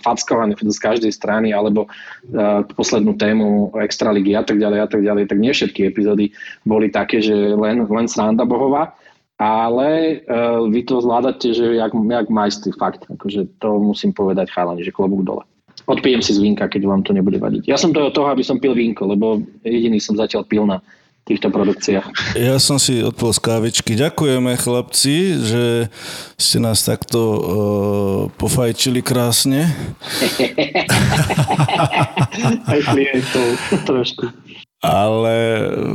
[0.00, 5.24] fackovaný z každej strany, alebo uh, poslednú tému extraligy a tak ďalej a tak ďalej,
[5.28, 6.32] tak nie všetky epizódy
[6.64, 8.96] boli také, že len, len sranda bohová
[9.42, 13.02] ale uh, vy to zvládate, že jak, jak majstri, fakt.
[13.10, 15.42] Akože to musím povedať chalani, že klobúk dole.
[15.90, 17.66] Odpijem si z vínka, keď vám to nebude vadiť.
[17.66, 20.78] Ja som to od toho, aby som pil vínko, lebo jediný som zatiaľ pil na
[21.26, 22.34] týchto produkciách.
[22.38, 23.94] Ja som si odpol z kávičky.
[23.94, 25.64] Ďakujeme chlapci, že
[26.38, 27.40] ste nás takto uh,
[28.38, 29.70] pofajčili krásne.
[32.70, 33.46] Aj klientov
[33.86, 34.30] trošku
[34.82, 35.34] ale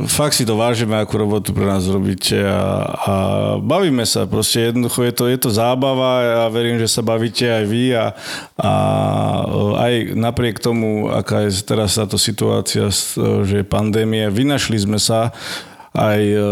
[0.08, 3.14] fakt si to vážime, akú robotu pre nás robíte a, a
[3.60, 7.44] bavíme sa, proste jednoducho je to, je to zábava a ja verím, že sa bavíte
[7.44, 8.16] aj vy a,
[8.56, 8.72] a
[9.76, 12.88] aj napriek tomu, aká je teraz táto situácia,
[13.44, 15.36] že je pandémia, vynašli sme sa
[15.92, 16.44] aj e, e,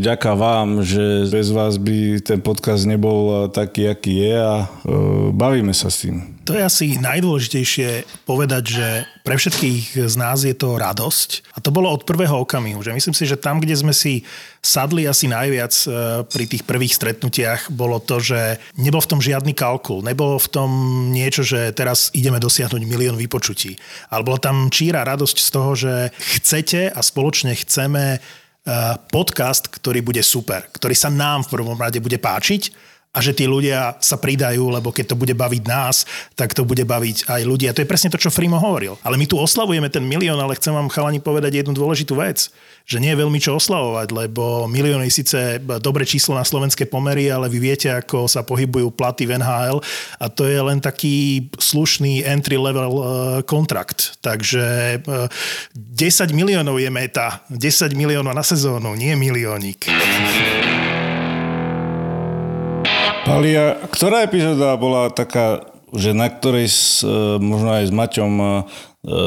[0.00, 4.66] vďaka vám, že bez vás by ten podcast nebol taký, aký je a e,
[5.32, 6.33] bavíme sa s tým.
[6.44, 8.88] To je asi najdôležitejšie povedať, že
[9.24, 11.56] pre všetkých z nás je to radosť.
[11.56, 12.84] A to bolo od prvého okamihu.
[12.84, 14.28] Že myslím si, že tam, kde sme si
[14.60, 15.72] sadli asi najviac
[16.28, 20.04] pri tých prvých stretnutiach, bolo to, že nebol v tom žiadny kalkul.
[20.04, 20.70] Nebolo v tom
[21.16, 23.80] niečo, že teraz ideme dosiahnuť milión vypočutí.
[24.12, 28.20] Ale bola tam číra radosť z toho, že chcete a spoločne chceme
[28.64, 32.72] Eh, podcast, ktorý bude super, ktorý sa nám v prvom rade bude páčiť
[33.14, 36.02] a že tí ľudia sa pridajú, lebo keď to bude baviť nás,
[36.34, 37.70] tak to bude baviť aj ľudia.
[37.70, 38.98] To je presne to, čo Frimo hovoril.
[39.06, 42.50] Ale my tu oslavujeme ten milión, ale chcem vám chalani povedať jednu dôležitú vec,
[42.84, 47.32] že nie je veľmi čo oslavovať, lebo milión je síce dobre číslo na slovenské pomery,
[47.32, 49.78] ale vy viete, ako sa pohybujú platy v NHL
[50.20, 53.06] a to je len taký slušný entry level eh,
[53.46, 54.20] kontrakt.
[54.20, 59.88] Takže 10 eh, miliónov je meta, 10 miliónov na sezónu, nie miliónik.
[63.24, 65.64] Palia, ktorá epizóda bola taká,
[65.96, 68.48] že na ktorej, s, e, možno aj s Maťom, e,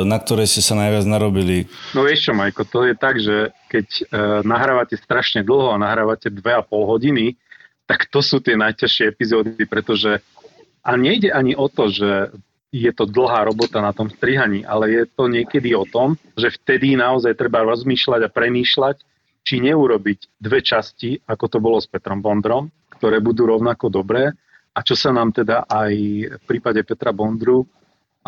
[0.05, 1.65] na ktorej ste sa najviac narobili?
[1.97, 4.09] No vieš čo, Majko, to je tak, že keď
[4.41, 7.37] nahrávate strašne dlho a nahrávate 2,5 hodiny,
[7.85, 10.17] tak to sú tie najťažšie epizódy, pretože
[10.81, 12.31] a nejde ani o to, že
[12.71, 16.99] je to dlhá robota na tom strihaní, ale je to niekedy o tom, že vtedy
[16.99, 18.97] naozaj treba rozmýšľať a premýšľať,
[19.47, 24.33] či neurobiť dve časti, ako to bolo s Petrom Bondrom, ktoré budú rovnako dobré
[24.73, 25.93] a čo sa nám teda aj
[26.37, 27.65] v prípade Petra Bondru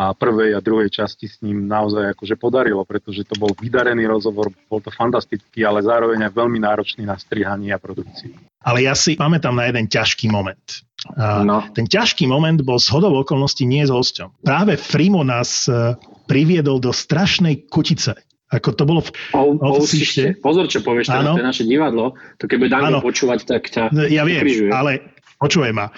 [0.00, 4.48] a prvej a druhej časti s ním naozaj akože podarilo, pretože to bol vydarený rozhovor,
[4.64, 8.32] bol to fantastický, ale zároveň aj veľmi náročný na strihanie a produkciu.
[8.64, 10.88] Ale ja si pamätám na jeden ťažký moment.
[11.20, 11.64] No.
[11.76, 14.40] Ten ťažký moment bol z hodov okolností nie s hosťom.
[14.40, 15.96] Práve Frimo nás e,
[16.28, 18.16] priviedol do strašnej kutice.
[18.50, 20.42] Ako to bolo v O, o, Ovsište.
[20.42, 24.02] Pozor, čo povieš, teraz, to je naše divadlo, to keby Danko počúvať, tak ťa No,
[24.04, 24.70] Ja viem, ukrižuje.
[24.74, 24.92] ale
[25.40, 25.88] počúvaj ma.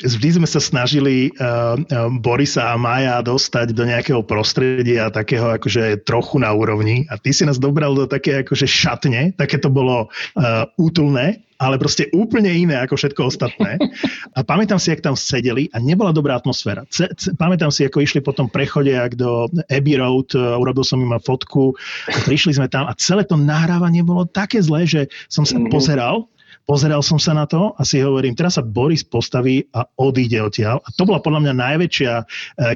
[0.00, 1.76] Vždy sme sa snažili uh,
[2.20, 7.44] Borisa a Maja dostať do nejakého prostredia takého akože trochu na úrovni a ty si
[7.44, 12.76] nás dobral do také akože šatne, také to bolo uh, útulné, ale proste úplne iné
[12.80, 13.76] ako všetko ostatné.
[14.36, 16.88] A pamätám si, jak tam sedeli a nebola dobrá atmosféra.
[16.88, 20.86] Ce, ce, pamätám si, ako išli po tom prechode, ak do Abbey Road, uh, urobil
[20.86, 21.76] som im fotku,
[22.24, 25.68] prišli sme tam a celé to nahrávanie bolo také zlé, že som sa Mhm.
[25.68, 26.24] pozeral
[26.70, 30.78] Pozeral som sa na to a si hovorím, teraz sa Boris postaví a odíde odtiaľ.
[30.86, 32.24] A to bola podľa mňa najväčšia e,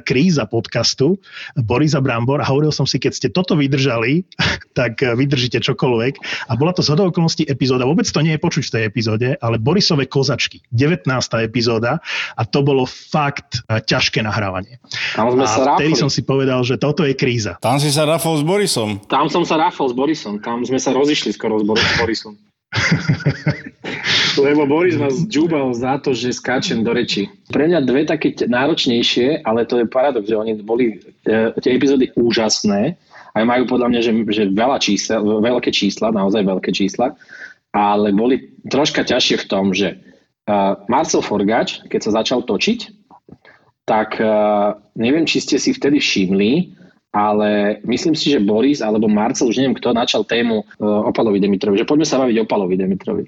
[0.03, 1.15] kríza podcastu
[1.55, 4.27] Borisa Brambor a hovoril som si, keď ste toto vydržali,
[4.79, 6.13] tak e, vydržíte čokoľvek.
[6.51, 9.27] A bola to z hodou okolností epizóda, vôbec to nie je počuť v tej epizóde,
[9.39, 11.07] ale Borisové kozačky, 19.
[11.39, 12.03] epizóda
[12.35, 14.83] a to bolo fakt e, ťažké nahrávanie.
[15.15, 16.03] Tam sme sa A vtedy ráfali.
[16.03, 17.55] som si povedal, že toto je kríza.
[17.63, 18.99] Tam si sa rafol s Borisom.
[19.07, 21.63] Tam som sa ráfal s Borisom, tam sme sa rozišli skoro s
[22.03, 22.35] Borisom.
[24.45, 27.31] Lebo Boris ma zdžúbal za to, že skáčem do reči.
[27.47, 32.11] Pre mňa dve také náročnejšie, ale to je paradox, že oni boli e, tie epizódy
[32.19, 32.99] úžasné,
[33.35, 37.15] aj majú podľa mňa, že, že veľa čísla, veľké čísla, naozaj veľké čísla,
[37.75, 39.99] ale boli troška ťažšie v tom, že
[40.47, 42.95] uh, Marcel Forgač, keď sa začal točiť,
[43.83, 46.79] tak uh, neviem, či ste si vtedy všimli,
[47.15, 51.39] ale myslím si, že Boris alebo Marcel, už neviem kto, načal tému uh, o Palovi
[51.39, 53.23] Dimitrovi, že poďme sa baviť o Palovi Dimitrovi.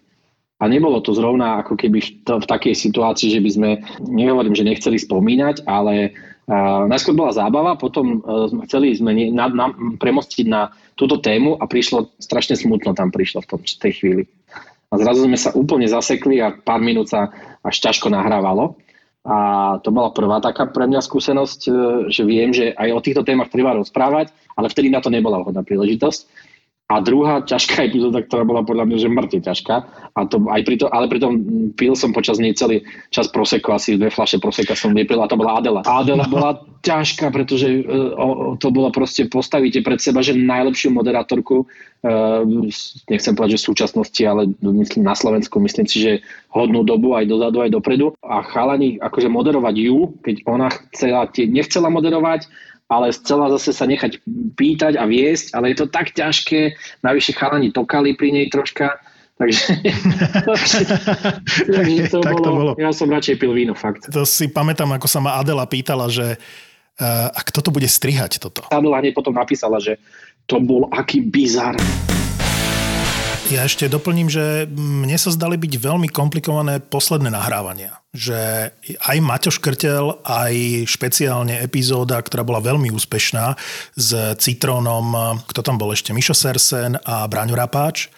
[0.59, 3.69] A nebolo to zrovna ako keby v, v takej situácii, že by sme,
[4.03, 6.11] nehovorím, že nechceli spomínať, ale
[6.51, 11.55] uh, najskôr bola zábava, potom uh, chceli sme ne, na, na, premostiť na túto tému
[11.55, 14.23] a prišlo, strašne smutno tam prišlo v tom, tej chvíli.
[14.91, 17.31] A zrazu sme sa úplne zasekli a pár minút sa
[17.63, 18.75] až ťažko nahrávalo.
[19.27, 19.37] A
[19.83, 21.71] to bola prvá taká pre mňa skúsenosť, e,
[22.07, 25.67] že viem, že aj o týchto témach treba rozprávať, ale vtedy na to nebola vhodná
[25.67, 26.46] príležitosť.
[26.87, 29.75] A druhá ťažká epizóda, ktorá bola podľa mňa že mŕte ťažká,
[30.15, 33.75] a to aj pri to, ale pritom mm, pil som počas nej celý čas proseko,
[33.75, 35.83] asi dve fľaše proseka som vypil a to bola Adela.
[35.83, 37.83] A Adela bola ťažká, pretože
[38.15, 42.15] o, to bolo proste, postavíte pred seba, že najlepšiu moderátorku, e,
[43.11, 46.11] nechcem povedať, že v súčasnosti, ale myslím na Slovensku, myslím si, že
[46.55, 48.15] hodnú dobu aj dozadu, aj dopredu.
[48.23, 52.47] A chalani, akože moderovať ju, keď ona chcela, nechcela moderovať,
[52.87, 54.23] ale chcela zase sa nechať
[54.55, 58.95] pýtať a viesť, ale je to tak ťažké, navyše chalani tokali pri nej troška,
[59.35, 59.75] takže,
[61.75, 62.71] takže to, Tak bolo, to bolo.
[62.79, 64.07] ja som radšej pil víno, fakt.
[64.07, 68.39] To si pamätám, ako sa ma Adela pýtala, že uh, a kto to bude strihať
[68.39, 68.63] toto?
[68.71, 69.99] Adela hneď potom napísala, že
[70.47, 71.75] to bol aký bizar.
[73.47, 77.95] Ja ešte doplním, že mne sa zdali byť veľmi komplikované posledné nahrávania.
[78.17, 83.53] Že aj Maťo Škrtel, aj špeciálne epizóda, ktorá bola veľmi úspešná
[83.93, 84.09] s
[84.41, 88.09] Citrónom, kto tam bol ešte, Mišo Sersen a Braňo Rapáč,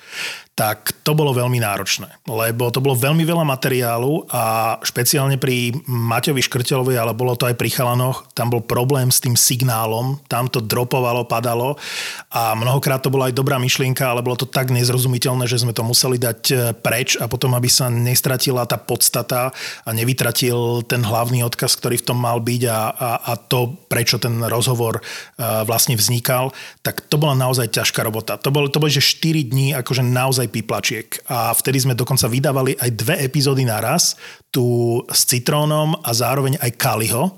[0.59, 6.43] tak to bolo veľmi náročné, lebo to bolo veľmi veľa materiálu a špeciálne pri Maťovi
[6.43, 10.59] Škrtelovi, ale bolo to aj pri Chalanoch, tam bol problém s tým signálom, tam to
[10.59, 11.79] dropovalo, padalo
[12.27, 15.79] a mnohokrát to bola aj dobrá myšlienka, ale bolo to tak nezrozumiteľné, že sme to
[15.79, 19.55] museli dať e, preč a potom, aby sa nestratila tá podstata
[19.91, 24.39] nevytratil ten hlavný odkaz, ktorý v tom mal byť a, a, a to, prečo ten
[24.45, 28.39] rozhovor uh, vlastne vznikal, tak to bola naozaj ťažká robota.
[28.41, 32.77] To bolo, to bolo že 4 dní akože naozaj piplačiek a vtedy sme dokonca vydávali
[32.77, 34.17] aj dve epizódy naraz,
[34.49, 37.37] tu s Citrónom a zároveň aj Kaliho.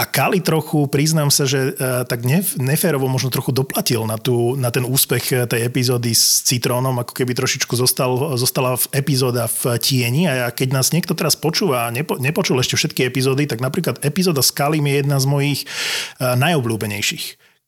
[0.00, 4.56] A Kali trochu, priznám sa, že uh, tak nef- neférovo možno trochu doplatil na, tú,
[4.56, 9.44] na ten úspech eh, tej epizódy s Citrónom, ako keby trošičku zostal, zostala v epizóda
[9.44, 13.60] v tieni a keď nás niekto teraz počúva a nepo, nepočul ešte všetky epizódy, tak
[13.60, 17.24] napríklad epizóda s Kalim je jedna z mojich uh, najobľúbenejších.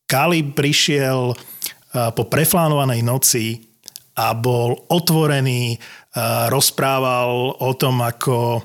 [0.08, 1.36] Kali prišiel
[1.92, 3.44] po preflánovanej noci
[4.16, 5.76] a bol otvorený,
[6.52, 8.60] rozprával o tom, ako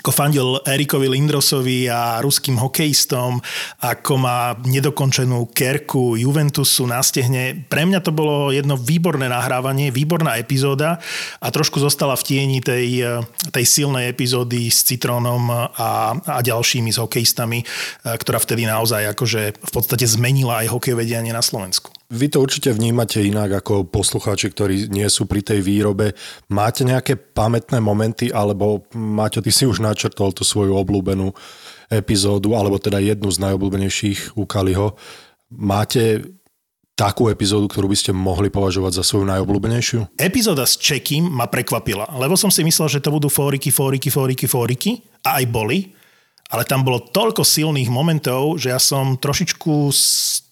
[0.00, 3.36] ako fandil Erikovi Lindrosovi a ruským hokejistom,
[3.84, 7.68] ako má nedokončenú kerku Juventusu na stehne.
[7.68, 10.96] Pre mňa to bolo jedno výborné nahrávanie, výborná epizóda
[11.36, 13.04] a trošku zostala v tieni tej,
[13.52, 17.60] tej silnej epizódy s Citrónom a, a ďalšími s hokejistami,
[18.00, 21.99] ktorá vtedy naozaj akože v podstate zmenila aj hokejové dianie na Slovensku.
[22.10, 26.18] Vy to určite vnímate inak ako poslucháči, ktorí nie sú pri tej výrobe.
[26.50, 31.30] Máte nejaké pamätné momenty, alebo Maťo, ty si už načrtol tú svoju obľúbenú
[31.86, 34.98] epizódu, alebo teda jednu z najobľúbenejších u Kaliho.
[35.54, 36.26] Máte
[36.98, 40.18] takú epizódu, ktorú by ste mohli považovať za svoju najobľúbenejšiu?
[40.18, 44.50] Epizóda s Čekým ma prekvapila, lebo som si myslel, že to budú fóriky, fóriky, fóriky,
[44.50, 44.90] fóriky
[45.22, 45.94] a aj boli
[46.50, 49.94] ale tam bolo toľko silných momentov, že ja som trošičku,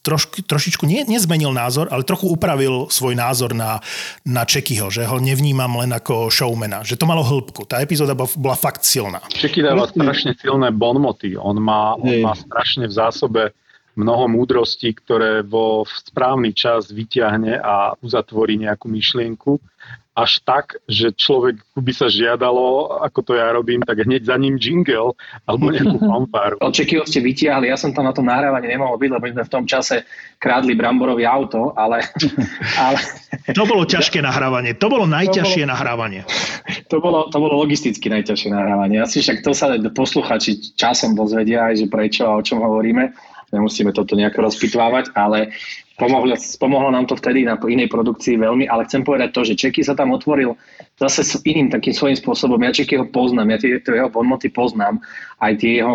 [0.07, 3.83] trošku, trošičku nie, nezmenil názor, ale trochu upravil svoj názor na,
[4.23, 7.67] na Čekyho, že ho nevnímam len ako showmana, že to malo hĺbku.
[7.67, 9.19] Tá epizóda bola, bola fakt silná.
[9.35, 11.35] Čeky dáva strašne silné bonmoty.
[11.35, 13.43] On má, on má strašne v zásobe
[13.99, 19.59] mnoho múdrostí, ktoré vo správny čas vyťahne a uzatvorí nejakú myšlienku
[20.19, 24.59] až tak, že človek by sa žiadalo, ako to ja robím, tak hneď za ním
[24.59, 25.15] jingle
[25.47, 26.57] alebo nejakú fanfáru.
[26.59, 29.65] Očeky ste vytiahli, ja som tam na tom nahrávaní nemohol byť, lebo sme v tom
[29.71, 30.03] čase
[30.43, 32.03] krádli Bramborový auto, ale...
[32.83, 32.99] ale...
[33.55, 36.21] To bolo ťažké nahrávanie, to bolo najťažšie to bolo, nahrávanie.
[36.91, 38.99] To bolo, to bolo logisticky najťažšie nahrávanie.
[38.99, 43.15] Asi však to sa posluchači časom dozvedia, aj že prečo a o čom hovoríme
[43.53, 45.53] nemusíme toto nejako rozpitvávať, ale
[45.99, 49.83] pomohlo, pomohlo nám to vtedy na inej produkcii veľmi, ale chcem povedať to, že Čeky
[49.83, 50.55] sa tam otvoril
[50.97, 52.61] zase s iným takým svojím spôsobom.
[52.63, 55.03] Ja Čeky ho poznám, ja tie, tie jeho bonmoty poznám,
[55.43, 55.95] aj tie jeho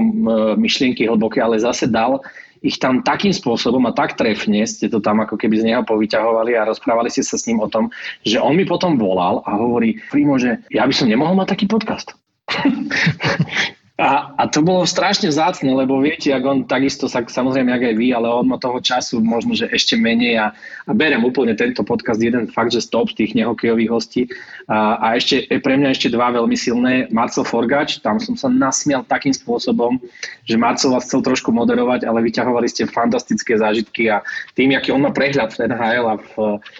[0.59, 2.19] myšlienky hlboké, ale zase dal
[2.63, 6.55] ich tam takým spôsobom a tak trefne ste to tam ako keby z neho povyťahovali
[6.55, 7.91] a rozprávali ste sa s ním o tom,
[8.23, 11.65] že on mi potom volal a hovorí, Primo, že ja by som nemohol mať taký
[11.67, 12.15] podcast.
[13.93, 17.95] A, a to bolo strašne vzácne, lebo viete, ak on takisto, sa, samozrejme, jak aj
[18.01, 20.49] vy, ale on má toho času možno, že ešte menej a,
[20.89, 24.25] a berem úplne tento podcast jeden fakt, že stop tých nehokejových hostí.
[24.65, 27.05] A, a ešte pre mňa ešte dva veľmi silné.
[27.13, 30.01] Marcel Forgač, tam som sa nasmial takým spôsobom,
[30.49, 34.25] že Marcel vás chcel trošku moderovať, ale vyťahovali ste fantastické zážitky a
[34.57, 36.33] tým, aký on má prehľad v NHL a v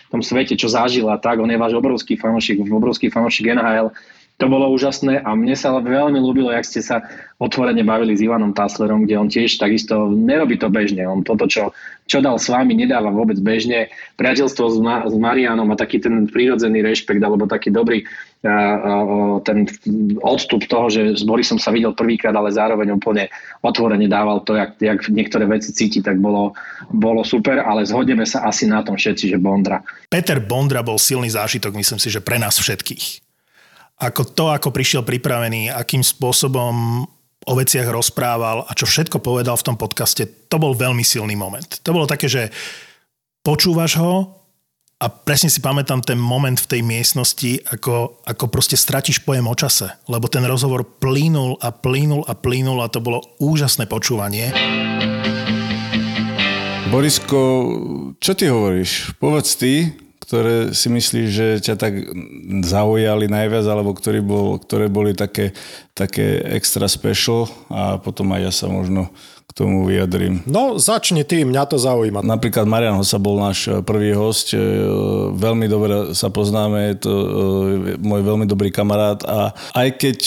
[0.10, 3.94] tom svete, čo zažil a tak, on je váš obrovský fanošik, obrovský fanošik NHL,
[4.42, 7.06] to bolo úžasné a mne sa veľmi ľúbilo, jak ste sa
[7.38, 11.06] otvorene bavili s Ivanom Taslerom, kde on tiež takisto nerobí to bežne.
[11.06, 11.70] On toto, čo,
[12.10, 13.94] čo dal s vami, nedáva vôbec bežne.
[14.18, 18.10] Priateľstvo s, Ma- s Marianom a taký ten prírodzený rešpekt alebo taký dobrý
[18.42, 18.56] a, a,
[19.46, 19.70] ten
[20.26, 23.30] odstup toho, že s Borisom sa videl prvýkrát, ale zároveň úplne
[23.62, 26.58] otvorene dával to, jak, jak niektoré veci cíti, tak bolo,
[26.90, 29.86] bolo super, ale zhodneme sa asi na tom všetci, že Bondra.
[30.10, 33.33] Peter Bondra bol silný zážitok, myslím si, že pre nás všetkých
[34.00, 37.06] ako to, ako prišiel pripravený, akým spôsobom
[37.44, 41.68] o veciach rozprával a čo všetko povedal v tom podcaste, to bol veľmi silný moment.
[41.84, 42.50] To bolo také, že
[43.44, 44.44] počúvaš ho
[45.04, 49.56] a presne si pamätám ten moment v tej miestnosti, ako, ako proste stratíš pojem o
[49.56, 54.56] čase, lebo ten rozhovor plínul a plínul a plínul a to bolo úžasné počúvanie.
[56.88, 57.40] Borisko,
[58.22, 59.18] čo ty hovoríš?
[59.20, 59.92] Povedz ty,
[60.24, 61.94] ktoré si myslíš, že ťa tak
[62.64, 65.52] zaujali najviac, alebo ktoré, bol, ktoré boli také,
[65.92, 69.12] také extra special a potom aj ja sa možno
[69.44, 70.42] k tomu vyjadrím.
[70.50, 72.26] No, začni ty, mňa to zaujíma.
[72.26, 74.58] Napríklad Marian Hosa bol náš e, prvý host, e,
[75.36, 77.28] veľmi dobre sa poznáme, je to e,
[78.02, 80.20] môj veľmi dobrý kamarát a aj keď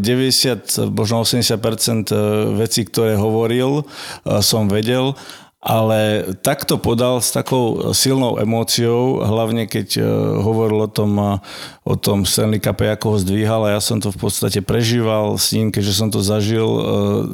[0.00, 2.14] 90, možno 80%
[2.56, 3.84] vecí, ktoré hovoril,
[4.40, 5.12] som vedel,
[5.60, 10.00] ale takto podal s takou silnou emóciou, hlavne keď
[10.40, 11.40] hovoril o tom,
[11.90, 15.50] o tom Stanley Cup, ako ho zdvíhal a ja som to v podstate prežíval s
[15.56, 16.82] ním, keďže som to zažil e,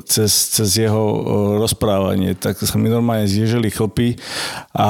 [0.09, 1.18] cez, cez jeho e,
[1.61, 2.33] rozprávanie.
[2.33, 4.16] Tak sa mi normálne zježili chlpy
[4.72, 4.89] a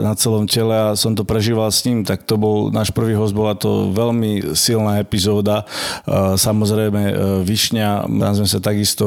[0.00, 3.36] na celom tele a som to prežíval s ním, tak to bol náš prvý host,
[3.36, 5.68] bola to veľmi silná epizóda.
[6.08, 7.14] E, samozrejme
[7.44, 9.04] Višňa, tam sme sa takisto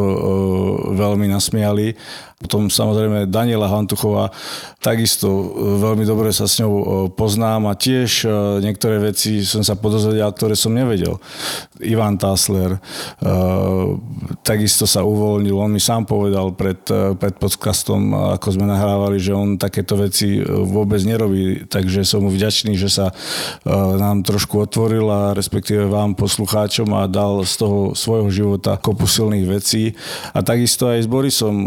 [0.93, 1.97] veľmi nasmiali.
[2.35, 4.27] Potom samozrejme Daniela Hantuchová,
[4.83, 5.27] takisto
[5.79, 8.27] veľmi dobre sa s ňou poznám a tiež
[8.59, 11.15] niektoré veci som sa pod dozvedel, ktoré som nevedel.
[11.79, 12.79] Ivan Tasler uh,
[14.43, 16.77] takisto sa uvoľnil, on mi sám povedal pred,
[17.17, 22.77] pred podcastom, ako sme nahrávali, že on takéto veci vôbec nerobí, takže som mu vďačný,
[22.77, 23.15] že sa
[23.97, 29.45] nám trošku otvoril a respektíve vám poslucháčom a dal z toho svojho života kopu silných
[29.49, 29.97] vecí.
[30.35, 31.65] A takisto aj s Borisom,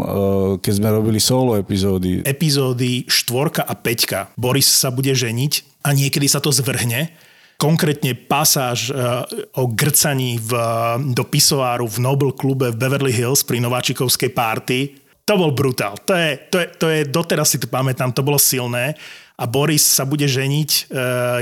[0.59, 2.21] keď sme robili solo epizódy.
[2.27, 4.35] Epizódy štvorka a peťka.
[4.35, 7.09] Boris sa bude ženiť a niekedy sa to zvrhne
[7.59, 8.91] konkrétne pasáž e,
[9.59, 10.55] o grcaní v,
[11.11, 14.95] do pisoáru v Noble klube v Beverly Hills pri Nováčikovskej párty.
[15.27, 15.99] To bol brutál.
[16.07, 18.95] To je, to, je, to je, doteraz si to pamätám, to bolo silné.
[19.35, 20.81] A Boris sa bude ženiť, e,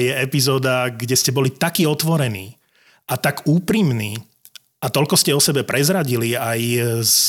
[0.10, 2.58] je epizóda, kde ste boli takí otvorení
[3.08, 4.18] a tak úprimní
[4.82, 6.60] a toľko ste o sebe prezradili aj
[7.06, 7.22] z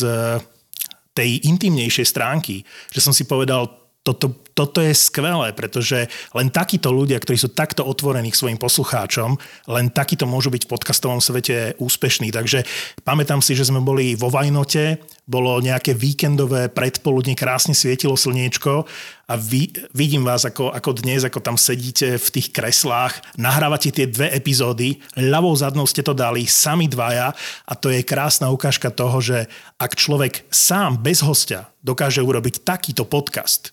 [1.19, 2.63] tej intimnejšej stránky,
[2.95, 7.85] že som si povedal, toto, toto je skvelé, pretože len takíto ľudia, ktorí sú takto
[7.85, 9.37] otvorení k svojim poslucháčom,
[9.69, 12.33] len takíto môžu byť v podcastovom svete úspešní.
[12.33, 12.65] Takže
[13.05, 18.89] pamätám si, že sme boli vo Vajnote, bolo nejaké víkendové predpoludne, krásne svietilo slniečko
[19.29, 24.09] a vy, vidím vás ako, ako dnes, ako tam sedíte v tých kreslách, nahrávate tie
[24.09, 27.37] dve epizódy, ľavou zadnou ste to dali, sami dvaja
[27.69, 29.45] a to je krásna ukážka toho, že
[29.77, 33.73] ak človek sám bez hostia dokáže urobiť takýto podcast,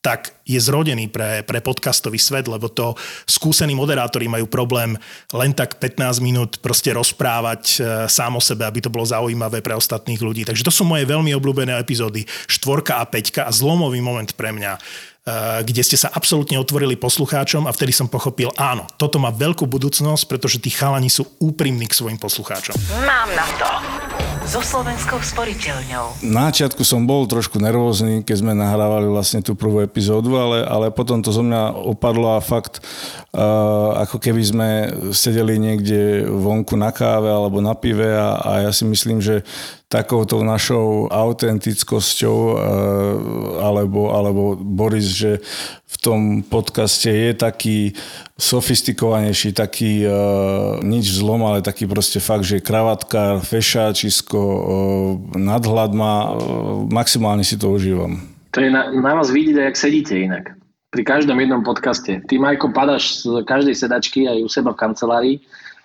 [0.00, 2.96] tak je zrodený pre, pre podcastový svet, lebo to
[3.28, 4.96] skúsení moderátori majú problém
[5.36, 7.78] len tak 15 minút proste rozprávať e,
[8.08, 10.48] sám o sebe, aby to bolo zaujímavé pre ostatných ľudí.
[10.48, 12.24] Takže to sú moje veľmi obľúbené epizódy.
[12.48, 14.80] Štvorka a peťka a zlomový moment pre mňa
[15.66, 20.24] kde ste sa absolútne otvorili poslucháčom a vtedy som pochopil, áno, toto má veľkú budúcnosť,
[20.24, 22.72] pretože tí chalani sú úprimní k svojim poslucháčom.
[23.04, 23.70] Mám na to
[24.48, 26.26] so Slovenskou sporiteľňou.
[26.26, 30.86] Na začiatku som bol trošku nervózny, keď sme nahrávali vlastne tú prvú epizódu, ale, ale
[30.90, 32.80] potom to zo mňa opadlo a fakt
[33.30, 34.68] uh, ako keby sme
[35.12, 39.44] sedeli niekde vonku na káve alebo na pive a, a ja si myslím, že
[39.90, 42.56] takouto našou autentickosťou uh,
[43.58, 45.42] alebo, alebo Boris, že
[45.90, 47.98] v tom podcaste je taký
[48.38, 54.62] sofistikovanejší, taký uh, nič zlom, ale taký proste fakt, že kravatka, fešáčisko, uh,
[55.34, 58.22] nadhľad má, uh, maximálne si to užívam.
[58.54, 60.54] To je na, na vás vidieť, jak sedíte inak.
[60.94, 62.22] Pri každom jednom podcaste.
[62.30, 65.36] Ty, Majko, padaš z každej sedačky aj u seba v kancelárii,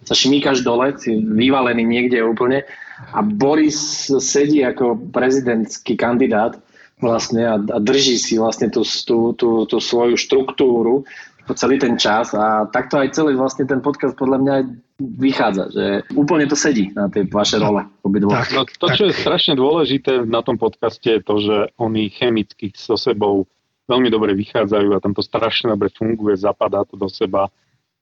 [0.06, 2.66] sa šmíkaš dole, si vyvalený niekde úplne
[3.12, 6.60] a Boris sedí ako prezidentský kandidát
[7.04, 11.04] vlastne a, a drží si vlastne tú, tú, tú, tú svoju štruktúru
[11.46, 12.34] po celý ten čas.
[12.34, 14.56] A takto aj celý vlastne ten podcast podľa mňa
[14.98, 15.86] vychádza, že
[16.16, 18.48] úplne to sedí na tej vaše role obidvoch.
[18.56, 22.96] No, to, čo je strašne dôležité na tom podcaste je to, že oni chemicky so
[22.96, 23.44] sebou
[23.86, 27.52] veľmi dobre vychádzajú a tam to strašne dobre funguje, zapadá to do seba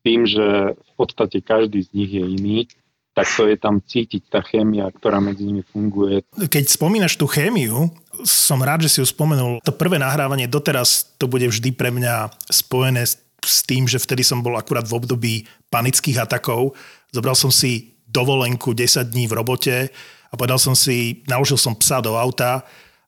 [0.06, 2.58] tým, že v podstate každý z nich je iný
[3.14, 6.26] tak to je tam cítiť tá chémia, ktorá medzi nimi funguje.
[6.34, 7.94] Keď spomínaš tú chémiu,
[8.26, 9.62] som rád, že si ju spomenul.
[9.62, 13.22] To prvé nahrávanie doteraz to bude vždy pre mňa spojené s,
[13.68, 15.34] tým, že vtedy som bol akurát v období
[15.70, 16.74] panických atakov.
[17.14, 19.76] Zobral som si dovolenku 10 dní v robote
[20.30, 22.64] a povedal som si, naložil som psa do auta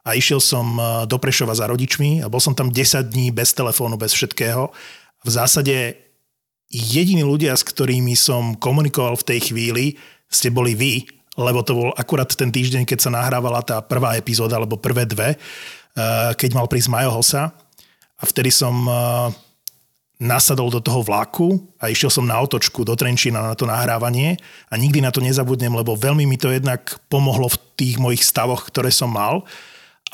[0.06, 3.56] a išiel som eh, do Prešova za rodičmi a bol som tam 10 dní bez
[3.56, 4.70] telefónu, bez všetkého.
[5.26, 6.06] V zásade
[6.76, 9.86] jediní ľudia, s ktorými som komunikoval v tej chvíli,
[10.28, 11.08] ste boli vy,
[11.40, 15.36] lebo to bol akurát ten týždeň, keď sa nahrávala tá prvá epizóda, alebo prvé dve,
[15.36, 17.52] eh, keď mal prísť Majo Hosa.
[18.16, 18.96] A vtedy som eh,
[20.20, 24.40] nasadol do toho vlaku a išiel som na otočku do Trenčína na to nahrávanie
[24.72, 28.64] a nikdy na to nezabudnem, lebo veľmi mi to jednak pomohlo v tých mojich stavoch,
[28.72, 29.44] ktoré som mal.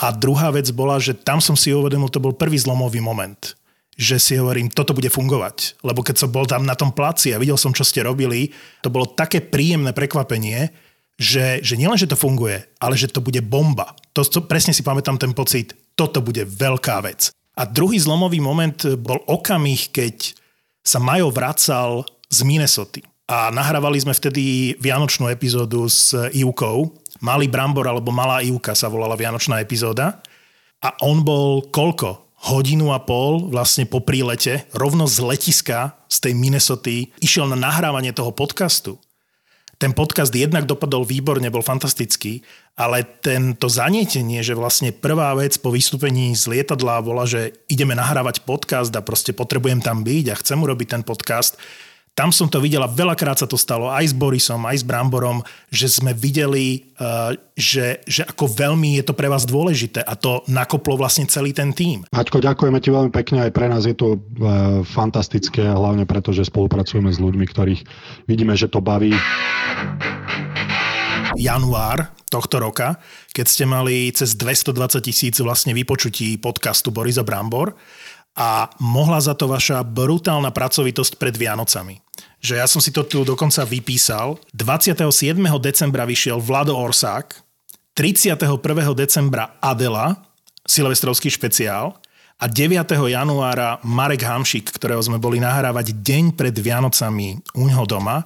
[0.01, 3.60] A druhá vec bola, že tam som si uvedomil, to bol prvý zlomový moment
[4.01, 5.77] že si hovorím, toto bude fungovať.
[5.85, 8.49] Lebo keď som bol tam na tom placi a videl som, čo ste robili,
[8.81, 10.73] to bolo také príjemné prekvapenie,
[11.21, 13.93] že, že nielen, že to funguje, ale že to bude bomba.
[14.17, 17.29] To, to presne si pamätám ten pocit, toto bude veľká vec.
[17.53, 20.33] A druhý zlomový moment bol okamih, keď
[20.81, 23.05] sa Majo vracal z Minnesota.
[23.29, 26.89] A nahrávali sme vtedy vianočnú epizódu s Ivkou.
[27.21, 30.25] Malý brambor alebo Malá Ivka sa volala vianočná epizóda.
[30.81, 32.30] A on bol koľko?
[32.41, 38.11] Hodinu a pol vlastne po prílete, rovno z letiska z tej Minnesoty, išiel na nahrávanie
[38.11, 38.97] toho podcastu.
[39.81, 42.45] Ten podcast jednak dopadol výborne, bol fantastický,
[42.77, 48.45] ale tento zanietenie, že vlastne prvá vec po vystúpení z lietadla bola, že ideme nahrávať
[48.45, 51.57] podcast a proste potrebujem tam byť a chcem urobiť ten podcast,
[52.11, 55.39] tam som to videla, veľakrát sa to stalo aj s Borisom, aj s Bramborom,
[55.71, 60.43] že sme videli, uh, že, že ako veľmi je to pre vás dôležité a to
[60.51, 62.03] nakoplo vlastne celý ten tým.
[62.11, 66.43] Maťko, ďakujeme ti veľmi pekne, aj pre nás je to uh, fantastické, hlavne preto, že
[66.43, 67.81] spolupracujeme s ľuďmi, ktorých
[68.27, 69.15] vidíme, že to baví.
[71.39, 72.99] Január tohto roka,
[73.31, 77.75] keď ste mali cez 220 tisíc vlastne vypočutí podcastu Borisa Brambor,
[78.35, 81.99] a mohla za to vaša brutálna pracovitosť pred Vianocami.
[82.39, 84.39] Že ja som si to tu dokonca vypísal.
[84.55, 85.03] 27.
[85.59, 87.37] decembra vyšiel Vlado Orsák,
[87.93, 88.39] 31.
[88.95, 90.15] decembra Adela,
[90.63, 91.99] silvestrovský špeciál
[92.41, 92.73] a 9.
[92.87, 98.23] januára Marek Hamšik, ktorého sme boli nahrávať deň pred Vianocami u ňoho doma.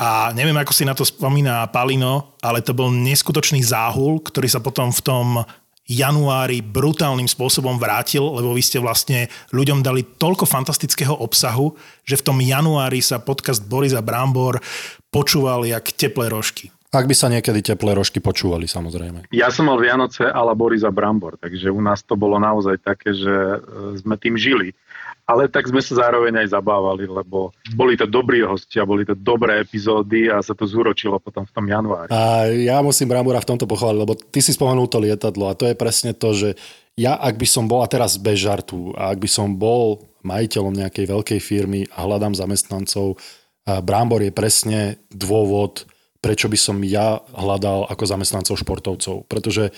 [0.00, 4.60] A neviem, ako si na to spomína Palino, ale to bol neskutočný záhul, ktorý sa
[4.62, 5.26] potom v tom
[5.90, 11.74] januári brutálnym spôsobom vrátil, lebo vy ste vlastne ľuďom dali toľko fantastického obsahu,
[12.06, 14.62] že v tom januári sa podcast Borisa Brambor
[15.10, 16.70] počúval jak teplé rožky.
[16.90, 19.30] Ak by sa niekedy teplé rožky počúvali, samozrejme.
[19.30, 23.30] Ja som mal Vianoce ala Borisa Brambor, takže u nás to bolo naozaj také, že
[23.30, 23.58] e,
[24.02, 24.74] sme tým žili.
[25.30, 29.62] Ale tak sme sa zároveň aj zabávali, lebo boli to dobrí hostia, boli to dobré
[29.62, 32.10] epizódy a sa to zúročilo potom v tom januári.
[32.10, 35.70] A ja musím Brambora v tomto pochváliť, lebo ty si spomenul to lietadlo a to
[35.70, 36.58] je presne to, že
[36.98, 40.74] ja ak by som bol, a teraz bez žartu, a ak by som bol majiteľom
[40.74, 43.14] nejakej veľkej firmy a hľadám zamestnancov,
[43.64, 45.86] Brambor je presne dôvod,
[46.18, 49.30] prečo by som ja hľadal ako zamestnancov športovcov.
[49.30, 49.70] Pretože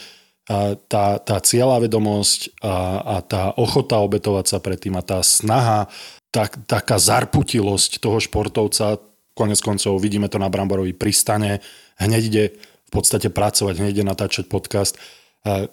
[0.90, 5.86] tá, tá cieľa vedomosť a, a tá ochota obetovať sa pred tým a tá snaha,
[6.34, 8.98] tá, taká zarputilosť toho športovca,
[9.38, 11.62] konec koncov vidíme to na Bramborovi pristane,
[12.02, 14.98] hneď ide v podstate pracovať, hneď ide natáčať podcast.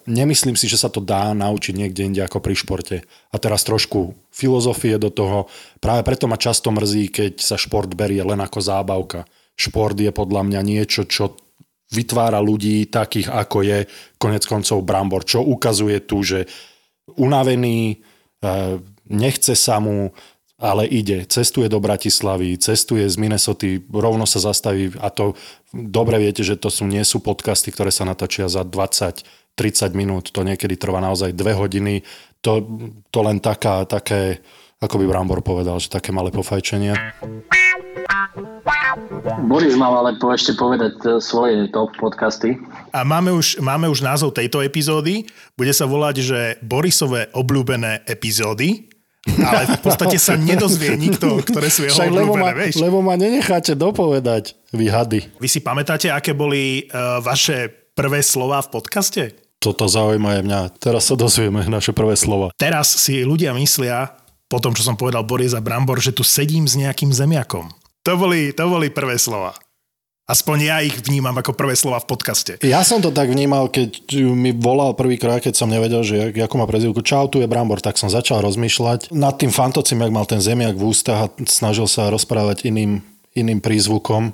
[0.08, 2.96] Nemyslím si, že sa to dá naučiť niekde inde ako pri športe.
[3.30, 5.46] A teraz trošku filozofie do toho.
[5.78, 10.48] Práve preto ma často mrzí, keď sa šport berie len ako zábavka šport je podľa
[10.48, 11.36] mňa niečo, čo
[11.90, 13.78] vytvára ľudí takých, ako je
[14.16, 16.46] konec koncov Brambor, čo ukazuje tu, že
[17.18, 17.96] unavený, e,
[19.10, 20.14] nechce sa mu,
[20.60, 25.34] ale ide, cestuje do Bratislavy, cestuje z Minnesota, rovno sa zastaví a to
[25.72, 30.32] dobre viete, že to sú, nie sú podcasty, ktoré sa natačia za 20 30 minút,
[30.32, 32.00] to niekedy trvá naozaj 2 hodiny,
[32.40, 32.64] to,
[33.12, 34.40] to len taká, také,
[34.80, 36.96] ako by Brambor povedal, že také malé pofajčenie.
[39.46, 42.58] Boris mal ale po ešte povedať e, svoje top podcasty.
[42.90, 45.26] A máme už, máme už názov tejto epizódy.
[45.54, 48.90] Bude sa volať, že Borisové obľúbené epizódy.
[49.28, 52.74] Ale v podstate sa nedozvie nikto, ktoré sú jeho Však lebo obľúbené, ma, vieš.
[52.80, 55.20] lebo ma nenecháte dopovedať, vy hady.
[55.36, 59.22] Vy si pamätáte, aké boli uh, vaše prvé slova v podcaste?
[59.60, 60.60] Toto zaujíma aj mňa.
[60.80, 62.48] Teraz sa dozvieme naše prvé slova.
[62.56, 64.08] Teraz si ľudia myslia,
[64.50, 67.70] po tom, čo som povedal Boris a Brambor, že tu sedím s nejakým zemiakom.
[68.08, 69.52] To boli, to boli prvé slova.
[70.30, 72.52] Aspoň ja ich vnímam ako prvé slova v podcaste.
[72.62, 76.70] Ja som to tak vnímal, keď mi volal prvýkrát, keď som nevedel, že ako má
[76.70, 77.02] prezivku.
[77.02, 80.78] Čau, tu je Brambor, tak som začal rozmýšľať nad tým fantocím, jak mal ten zemiak
[80.78, 83.02] v ústach a snažil sa rozprávať iným,
[83.34, 84.30] iným prízvukom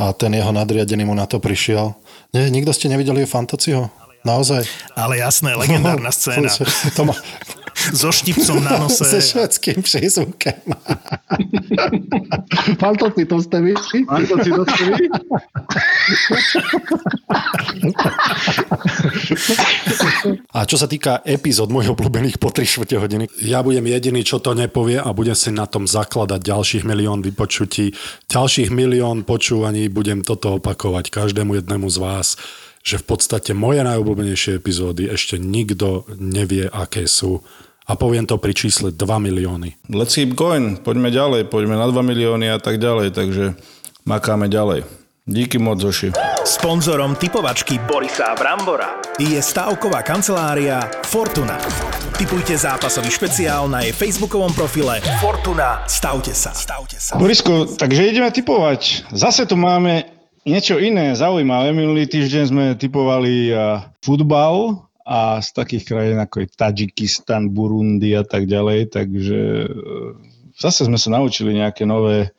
[0.00, 1.92] a ten jeho nadriadený mu na to prišiel.
[2.32, 3.92] Nie, nikto ste nevideli Fantociho?
[4.24, 4.64] Naozaj?
[4.96, 6.48] Ale jasné, legendárna scéna.
[6.96, 7.14] To má,
[8.00, 9.04] so štipcom na nose.
[9.04, 10.54] Se švedským prízvukem.
[12.80, 13.74] Fantoci, to ste vy?
[14.06, 15.08] Fantoci, to ste vy?
[20.52, 24.38] A čo sa týka epizód mojich obľúbených po 3 čtvrte hodiny, ja budem jediný, čo
[24.38, 27.96] to nepovie a budem si na tom zakladať ďalších milión vypočutí,
[28.28, 32.36] ďalších milión počúvaní, budem toto opakovať každému jednému z vás
[32.82, 37.40] že v podstate moje najobľúbenejšie epizódy ešte nikto nevie, aké sú.
[37.86, 39.90] A poviem to pri čísle 2 milióny.
[39.90, 43.58] Let's keep going, poďme ďalej, poďme na 2 milióny a tak ďalej, takže
[44.06, 44.86] makáme ďalej.
[45.22, 46.10] Díky moc, Zoši.
[46.42, 51.62] Sponzorom typovačky Borisa Brambora je stavková kancelária Fortuna.
[52.18, 55.86] Typujte zápasový špeciál na jej facebookovom profile Fortuna.
[55.86, 56.50] Stavte sa.
[56.50, 57.14] Stavte sa.
[57.22, 59.14] Borisko, takže ideme typovať.
[59.14, 60.11] Zase tu máme
[60.42, 61.70] niečo iné zaujímavé.
[61.74, 63.54] Minulý týždeň sme typovali
[64.02, 69.68] futbal a z takých krajín ako je Tadžikistan, Burundi a tak ďalej, takže e,
[70.54, 72.30] zase sme sa naučili nejaké nové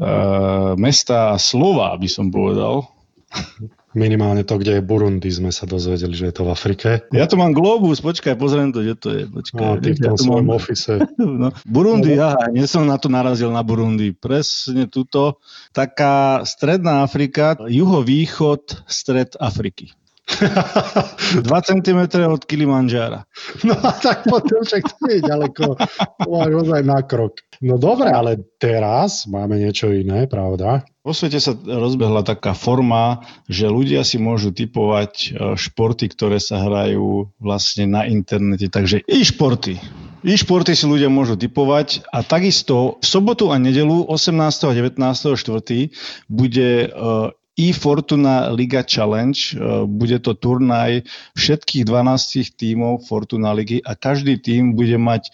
[0.00, 2.88] uh, mesta a slova, by som povedal.
[3.98, 6.88] Minimálne to, kde je Burundi, sme sa dozvedeli, že je to v Afrike.
[7.10, 9.22] Ja tu mám Globus, počkaj, pozriem to, kde to je.
[9.26, 10.54] Počkaj, a, ty v tom ja svojom mám...
[10.54, 10.94] office.
[11.42, 12.30] no, Burundi, no.
[12.30, 14.14] aha, nie som na to narazil na Burundi.
[14.14, 15.42] Presne tuto.
[15.74, 19.97] Taká stredná Afrika, juhovýchod, stred Afriky.
[21.44, 23.24] 2 cm od Kilimanžára.
[23.64, 25.64] No a tak potom však to je ďaleko.
[26.24, 27.40] To máš ozaj na krok.
[27.58, 30.86] No dobre, ale teraz máme niečo iné, pravda?
[31.02, 36.60] Vo svete sa rozbehla taká forma, že ľudia si môžu typovať e, športy, ktoré sa
[36.62, 38.68] hrajú vlastne na internete.
[38.68, 39.80] Takže i športy.
[40.26, 44.68] I športy si ľudia môžu typovať a takisto v sobotu a nedelu 18.
[44.68, 45.00] a 19.
[45.00, 46.28] 4.
[46.28, 46.88] bude e,
[47.58, 49.34] e-Fortuna Liga Challenge.
[49.34, 51.02] E, bude to turnaj
[51.34, 55.30] všetkých 12 tímov Fortuna Ligy a každý tím bude mať e,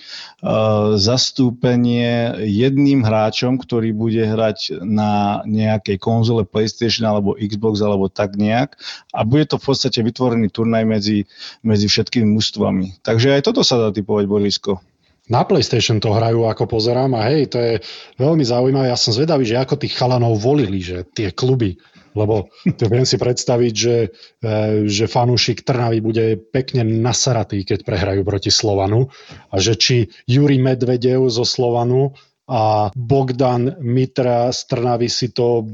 [0.96, 8.80] zastúpenie jedným hráčom, ktorý bude hrať na nejakej konzole PlayStation alebo Xbox alebo tak nejak
[9.12, 11.28] a bude to v podstate vytvorený turnaj medzi,
[11.60, 13.04] medzi všetkými mužstvami.
[13.04, 14.80] Takže aj toto sa dá typovať, Borisko.
[15.24, 17.74] Na PlayStation to hrajú, ako pozerám a hej, to je
[18.20, 18.92] veľmi zaujímavé.
[18.92, 21.80] Ja som zvedavý, že ako tých chalanov volili, že tie kluby
[22.14, 22.48] lebo
[22.78, 23.96] to viem si predstaviť, že,
[24.40, 24.48] e,
[24.86, 29.10] že fanúšik Trnavy bude pekne nasaratý, keď prehrajú proti Slovanu
[29.50, 35.64] a že či Juri Medvedev zo Slovanu a Bogdan Mitra z Trnavy si to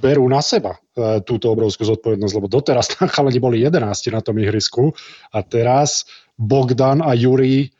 [0.00, 4.36] berú na seba, e, túto obrovskú zodpovednosť, lebo doteraz tam chalani boli 11 na tom
[4.40, 4.92] ihrisku
[5.32, 7.70] a teraz Bogdan a Juri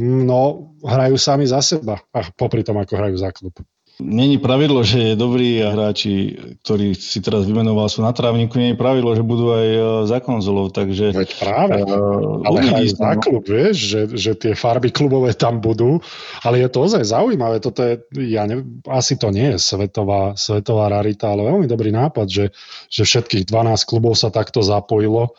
[0.00, 3.52] no, hrajú sami za seba a popri tom, ako hrajú za klub.
[4.00, 6.34] Není pravidlo, že dobrí hráči,
[6.64, 10.72] ktorí si teraz vymenoval, sú na trávniku, je pravidlo, že budú aj e, za konzolou,
[10.72, 11.12] takže...
[11.12, 13.20] Veď práve, uh, ale za no.
[13.20, 16.00] klub, vieš, že, že tie farby klubové tam budú,
[16.40, 18.00] ale je to ozaj zaujímavé, toto je,
[18.32, 22.44] ja ne, asi to nie je svetová, svetová rarita, ale veľmi dobrý nápad, že,
[22.88, 25.36] že všetkých 12 klubov sa takto zapojilo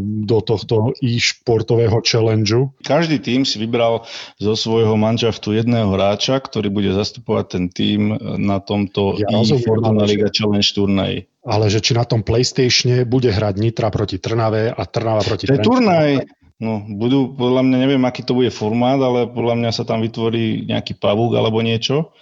[0.00, 2.70] do tohto e-športového challengeu.
[2.86, 4.06] Každý tým si vybral
[4.38, 10.30] zo svojho manšaftu jedného hráča, ktorý bude zastupovať ten tým na tomto ja e-Fortuna Liga
[10.30, 11.18] Challenge turnaji.
[11.42, 15.58] Ale že či na tom PlayStatione bude hrať Nitra proti Trnave a Trnava proti je
[15.58, 16.22] turnaj.
[16.56, 20.64] No, budú, podľa mňa, neviem, aký to bude formát, ale podľa mňa sa tam vytvorí
[20.64, 22.16] nejaký pavúk alebo niečo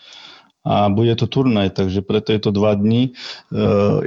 [0.64, 3.12] a bude to turnaj, takže preto je to dva dní.
[3.12, 3.60] E,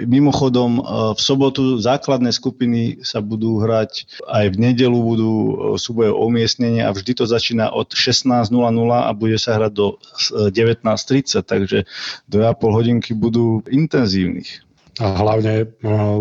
[0.09, 0.83] mimochodom, e,
[1.13, 6.81] v sobotu základné skupiny sa budú hrať, aj v nedelu budú e, súboje o umiestnenie
[6.81, 8.49] a vždy to začína od 16.00
[8.89, 10.01] a bude sa hrať do
[10.49, 11.85] 19.30, takže
[12.25, 14.65] do pol hodinky budú intenzívnych.
[14.97, 15.69] A hlavne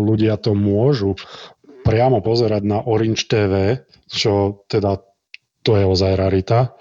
[0.05, 1.17] ľudia to môžu
[1.81, 5.01] priamo pozerať na Orange TV, čo teda
[5.65, 6.77] to je ozaj rarita.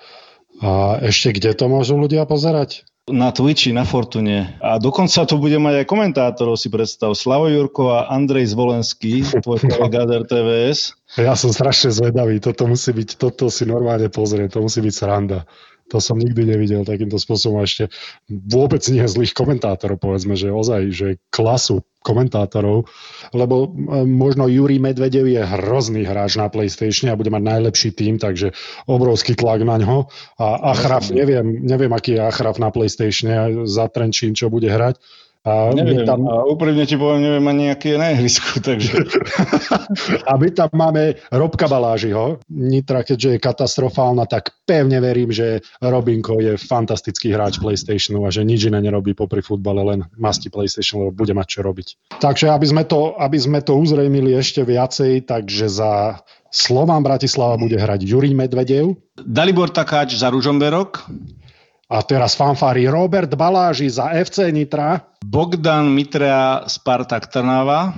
[0.61, 2.84] A ešte kde to môžu ľudia pozerať?
[3.07, 4.59] Na Twitchi, na Fortune.
[4.59, 7.14] A dokonca to bude mať aj komentátorov, si predstav.
[7.14, 10.98] Slavo Jurko a Andrej Zvolenský, tvoj kolega RTVS.
[11.14, 15.46] Ja som strašne zvedavý, toto musí byť, toto si normálne pozrieť, to musí byť sranda.
[15.95, 17.62] To som nikdy nevidel takýmto spôsobom.
[17.62, 17.91] A ešte
[18.28, 22.87] vôbec nie zlých komentátorov, povedzme, že ozaj, že klasu komentátorov,
[23.34, 28.14] lebo e, možno Juri Medvedev je hrozný hráč na PlayStation a bude mať najlepší tým,
[28.22, 28.55] takže
[28.87, 30.07] obrovský tlak na ňo.
[30.39, 35.03] A Achraf, neviem, neviem, aký je Achraf na PlayStation za Trenčín, čo bude hrať,
[35.47, 36.26] a neviem, tam...
[36.26, 39.07] a úprimne ti poviem, neviem ani aký je na ihrisku, takže...
[40.26, 42.42] a my tam máme Robka Balážiho.
[42.51, 48.42] Nitra, keďže je katastrofálna, tak pevne verím, že Robinko je fantastický hráč PlayStationu a že
[48.42, 52.18] nič iné nerobí popri futbale, len masti PlayStation, lebo bude mať čo robiť.
[52.18, 56.18] Takže aby sme to, aby sme to uzrejmili ešte viacej, takže za
[56.51, 58.99] Slován Bratislava bude hrať Jurij Medvedev.
[59.14, 61.07] Dalibor Takáč za Ružomberok.
[61.87, 65.07] A teraz fanfári Robert Baláži za FC Nitra.
[65.22, 67.95] Bogdan Mitrea Spartak Trnava.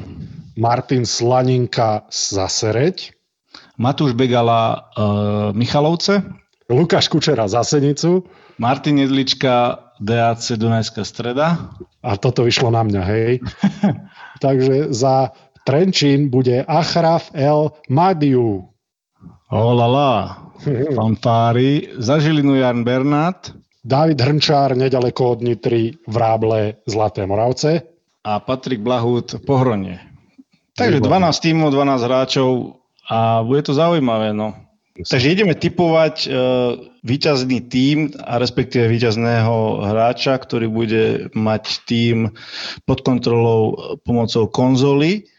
[0.61, 3.16] Martin Slaninka za Sereď.
[3.80, 6.20] Matúš Begala uh, Michalovce.
[6.68, 8.28] Lukáš Kučera za Senicu.
[8.61, 11.72] Martin Jedlička DAC Dunajská streda.
[12.05, 13.41] A toto vyšlo na mňa, hej.
[14.45, 15.32] Takže za
[15.64, 18.68] Trenčín bude Achraf El Madiu.
[19.49, 20.45] Olala,
[20.97, 21.89] fanfári.
[21.97, 23.57] Za Žilinu Jan Bernát.
[23.85, 27.87] David Hrnčár nedaleko od Nitry v Ráble Zlaté Moravce.
[28.26, 30.03] A Patrik Blahút Pohronie.
[30.74, 34.37] Takže 12 tímov, 12 hráčov a bude to zaujímavé.
[34.37, 34.55] No.
[34.99, 36.29] Takže ideme typovať e,
[37.07, 41.05] výťazný tím a respektíve výťazného hráča, ktorý bude
[41.39, 42.35] mať tím
[42.83, 45.31] pod kontrolou pomocou konzoly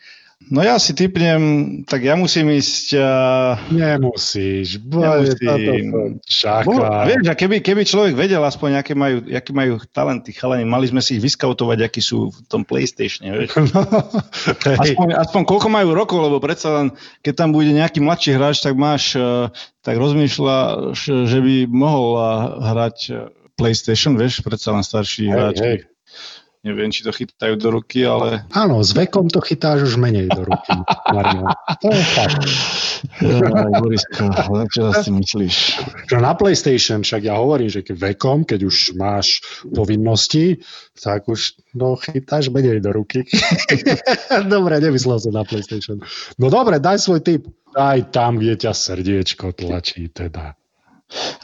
[0.48, 2.96] No ja si typnem, tak ja musím ísť...
[2.96, 3.60] Uh...
[3.76, 4.80] Nemusíš.
[7.12, 11.04] Vieš, a keby, keby človek vedel aspoň, aké majú, aké majú talenty chalani, mali sme
[11.04, 13.52] si ich vyskautovať, akí sú v tom PlayStation, vieš.
[13.70, 13.84] No,
[14.80, 16.88] aspoň, aspoň koľko majú rokov, lebo predsa len,
[17.20, 19.52] keď tam bude nejaký mladší hráč, tak máš, uh,
[19.84, 20.56] tak rozmýšľa,
[20.96, 22.24] že by mohol uh,
[22.64, 22.98] hrať
[23.60, 25.58] PlayStation, vieš, predsa len starší hej, hráč.
[25.60, 25.78] Hej.
[26.60, 28.44] Neviem, či to chytajú do ruky, ale...
[28.52, 30.76] Áno, s vekom to chytáš už menej do ruky,
[31.80, 32.44] To je fakt.
[33.24, 34.28] Ja, Borisko,
[34.68, 35.56] čo si myslíš?
[36.12, 39.40] Čo na PlayStation, však ja hovorím, že keď vekom, keď už máš
[39.72, 40.60] povinnosti,
[41.00, 43.24] tak už no, chytáš menej do ruky.
[44.54, 46.04] dobre, nemyslel som na PlayStation.
[46.36, 47.48] No dobre, daj svoj tip.
[47.72, 50.60] Daj tam, kde ťa srdiečko tlačí teda.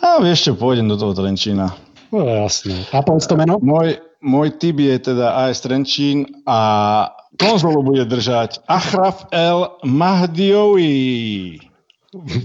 [0.03, 1.71] A vieš čo, pôjdem do toho Trenčína.
[2.11, 2.83] No jasné.
[2.91, 3.57] A povedz to meno?
[3.63, 11.61] Môj, môj tip je teda AS Trenčín a konzolu bude držať Achraf El Mahdioui.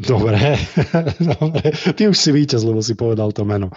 [0.04, 0.58] Dobre,
[1.40, 1.66] dobre.
[1.72, 3.72] Ty už si víťaz, lebo si povedal to meno.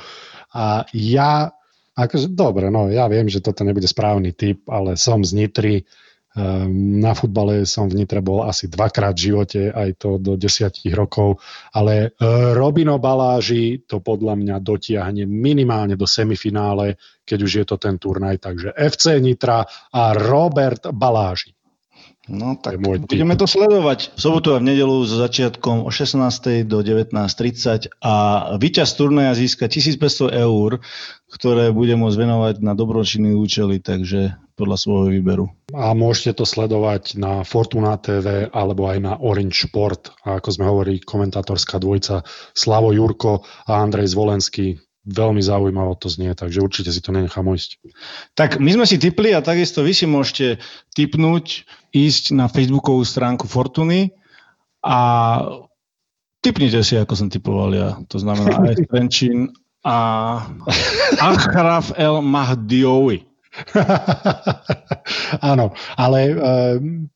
[0.52, 1.54] A ja,
[1.96, 5.86] akože, dobre, no ja viem, že toto nebude správny typ, ale som z Nitry,
[6.74, 11.38] na futbale som v Nitre bol asi dvakrát v živote, aj to do desiatich rokov,
[11.78, 12.26] ale e,
[12.58, 18.42] Robino Baláži to podľa mňa dotiahne minimálne do semifinále, keď už je to ten turnaj.
[18.42, 19.62] Takže FC Nitra
[19.94, 21.54] a Robert Baláži.
[22.24, 26.64] No tak budeme to sledovať v sobotu a v nedelu so začiatkom o 16.
[26.64, 28.14] do 19.30 a
[28.56, 30.80] víťaz turnaja získa 1500 eur,
[31.28, 35.52] ktoré bude môcť venovať na dobročinný účely, takže podľa svojho výberu.
[35.76, 40.16] A môžete to sledovať na Fortuna TV alebo aj na Orange Sport.
[40.24, 42.24] A ako sme hovorili, komentátorská dvojica
[42.56, 44.80] Slavo Jurko a Andrej Zvolenský.
[45.04, 47.84] Veľmi zaujímavo to znie, takže určite si to nenechám ujsť.
[48.40, 50.64] Tak my sme si tipli a takisto vy si môžete
[50.96, 54.16] tipnúť, ísť na facebookovú stránku Fortuny
[54.80, 55.00] a
[56.40, 57.90] tipnite si, ako som typoval ja.
[58.08, 59.52] To znamená aj Trenčín
[59.84, 59.98] a
[61.20, 63.28] Achraf El Mahdioui.
[65.52, 66.34] Áno, ale e,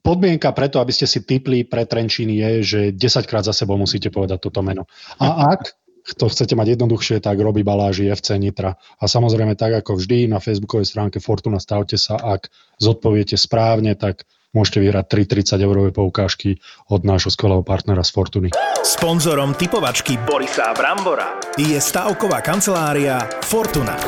[0.06, 4.14] podmienka preto, aby ste si tipli pre Trenčín je, že 10 krát za sebou musíte
[4.14, 4.86] povedať toto meno.
[5.18, 8.80] A ak to chcete mať jednoduchšie, tak robí Baláži FC Nitra.
[9.02, 12.48] A samozrejme, tak ako vždy, na facebookovej stránke Fortuna stavte sa, ak
[12.80, 14.24] zodpoviete správne, tak
[14.56, 18.50] môžete vyhrať 3 30 eurové poukážky od nášho skvelého partnera z Fortuny.
[18.82, 24.00] Sponzorom typovačky Borisa Brambora je stavková kancelária Fortuna.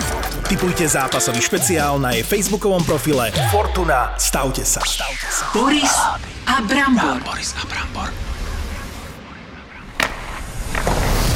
[0.49, 4.17] Typujte zápasový špeciál na jej facebookovom profile Fortuna.
[4.17, 4.81] Stavte sa.
[4.81, 5.45] Stavte sa.
[5.53, 5.93] Boris
[6.49, 7.21] a Brambor.
[7.21, 8.28] Boris a Brambor.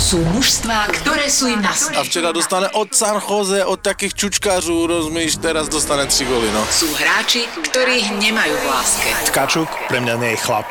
[0.03, 4.87] Sú mužstvá, ktoré sú im na A včera dostane od San Jose, od takých čučkářů,
[4.87, 6.59] rozumíš, teraz dostane 3 goly, no.
[6.67, 9.09] Sú hráči, ktorých nemajú v láske.
[9.31, 10.67] Tkačuk pre mňa nie je chlap.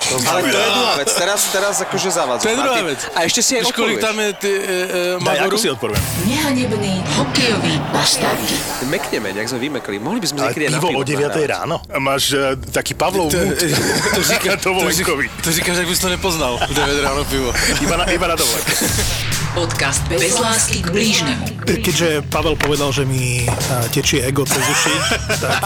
[0.00, 2.44] To Ale to je druhá vec, teraz, teraz akože zavadzam.
[2.44, 3.00] To je druhá vec.
[3.12, 6.02] A ešte si aj Víš, kolik tam je ty, e, e, Daj, ako si odporujem?
[6.24, 8.40] Nehanebný hokejový bastard.
[8.88, 10.00] Mekneme, jak sme vymekli.
[10.00, 11.46] Mohli by sme niekedy aj na pivo o 9 nahrávať.
[11.46, 11.76] ráno.
[12.00, 13.38] Máš uh, taký Pavlov To,
[14.16, 15.28] to, říká, to, Dovolenkový.
[15.28, 16.54] říká, to říkáš, jak bys to nepoznal.
[16.64, 17.52] 9 ráno pivo.
[17.84, 18.72] Iba na, iba na dovolenke.
[19.50, 21.66] Podcast bez lásky k blížnemu.
[21.66, 23.42] Keďže Pavel povedal, že mi
[23.90, 24.94] tečie ego cez uši,
[25.42, 25.62] tak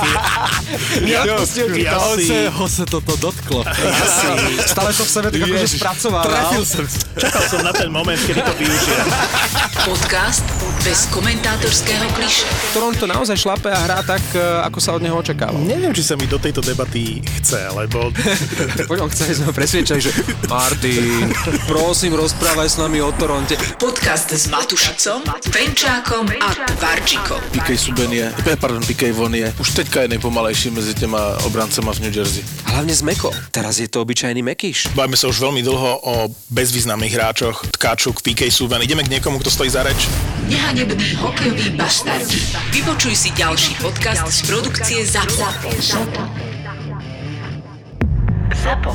[1.04, 1.44] ja, ja, to.
[2.00, 3.60] On si, ho se toto dotklo.
[4.64, 6.24] Stále to v sebe tak akože spracoval.
[6.24, 6.84] Trafil som.
[7.20, 9.06] čakal som na ten moment, kedy to využijem.
[9.84, 10.44] Podcast
[10.84, 12.44] bez komentátorského kliše.
[12.76, 15.64] Toronto naozaj šlape a hrá tak, e, ako sa od neho očakávalo.
[15.64, 18.12] Neviem, či sa mi do tejto debaty chce, lebo
[18.92, 20.12] Poďom, chceli sme ho presviečať, že
[20.44, 21.32] Martin,
[21.64, 23.56] prosím, rozprávaj s nami o Toronte.
[23.74, 27.40] Podcast s Matušicom, Penčákom a Tvarčikom.
[27.50, 31.92] Pikej Suben je, eh, pardon, Pikej Von je už teďka je nejpomalejší mezi těma obrancema
[31.92, 32.44] v New Jersey.
[32.64, 33.30] Hlavne z Meko.
[33.50, 34.94] Teraz je to obyčajný Mekíš.
[34.94, 36.14] bavíme sa už veľmi dlho o
[36.50, 38.82] bezvýznamných hráčoch, Tkáčuk, PK Subban.
[38.82, 40.06] Ideme k niekomu, kto stojí za reč?
[40.46, 42.26] Nehanebný hokejový bastard.
[42.70, 45.70] Vypočuj si ďalší podcast z produkcie ZAPO.
[45.82, 46.22] ZAPO.
[48.54, 48.92] ZAPO.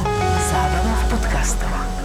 [0.49, 1.98] Zábrná v podcastovách.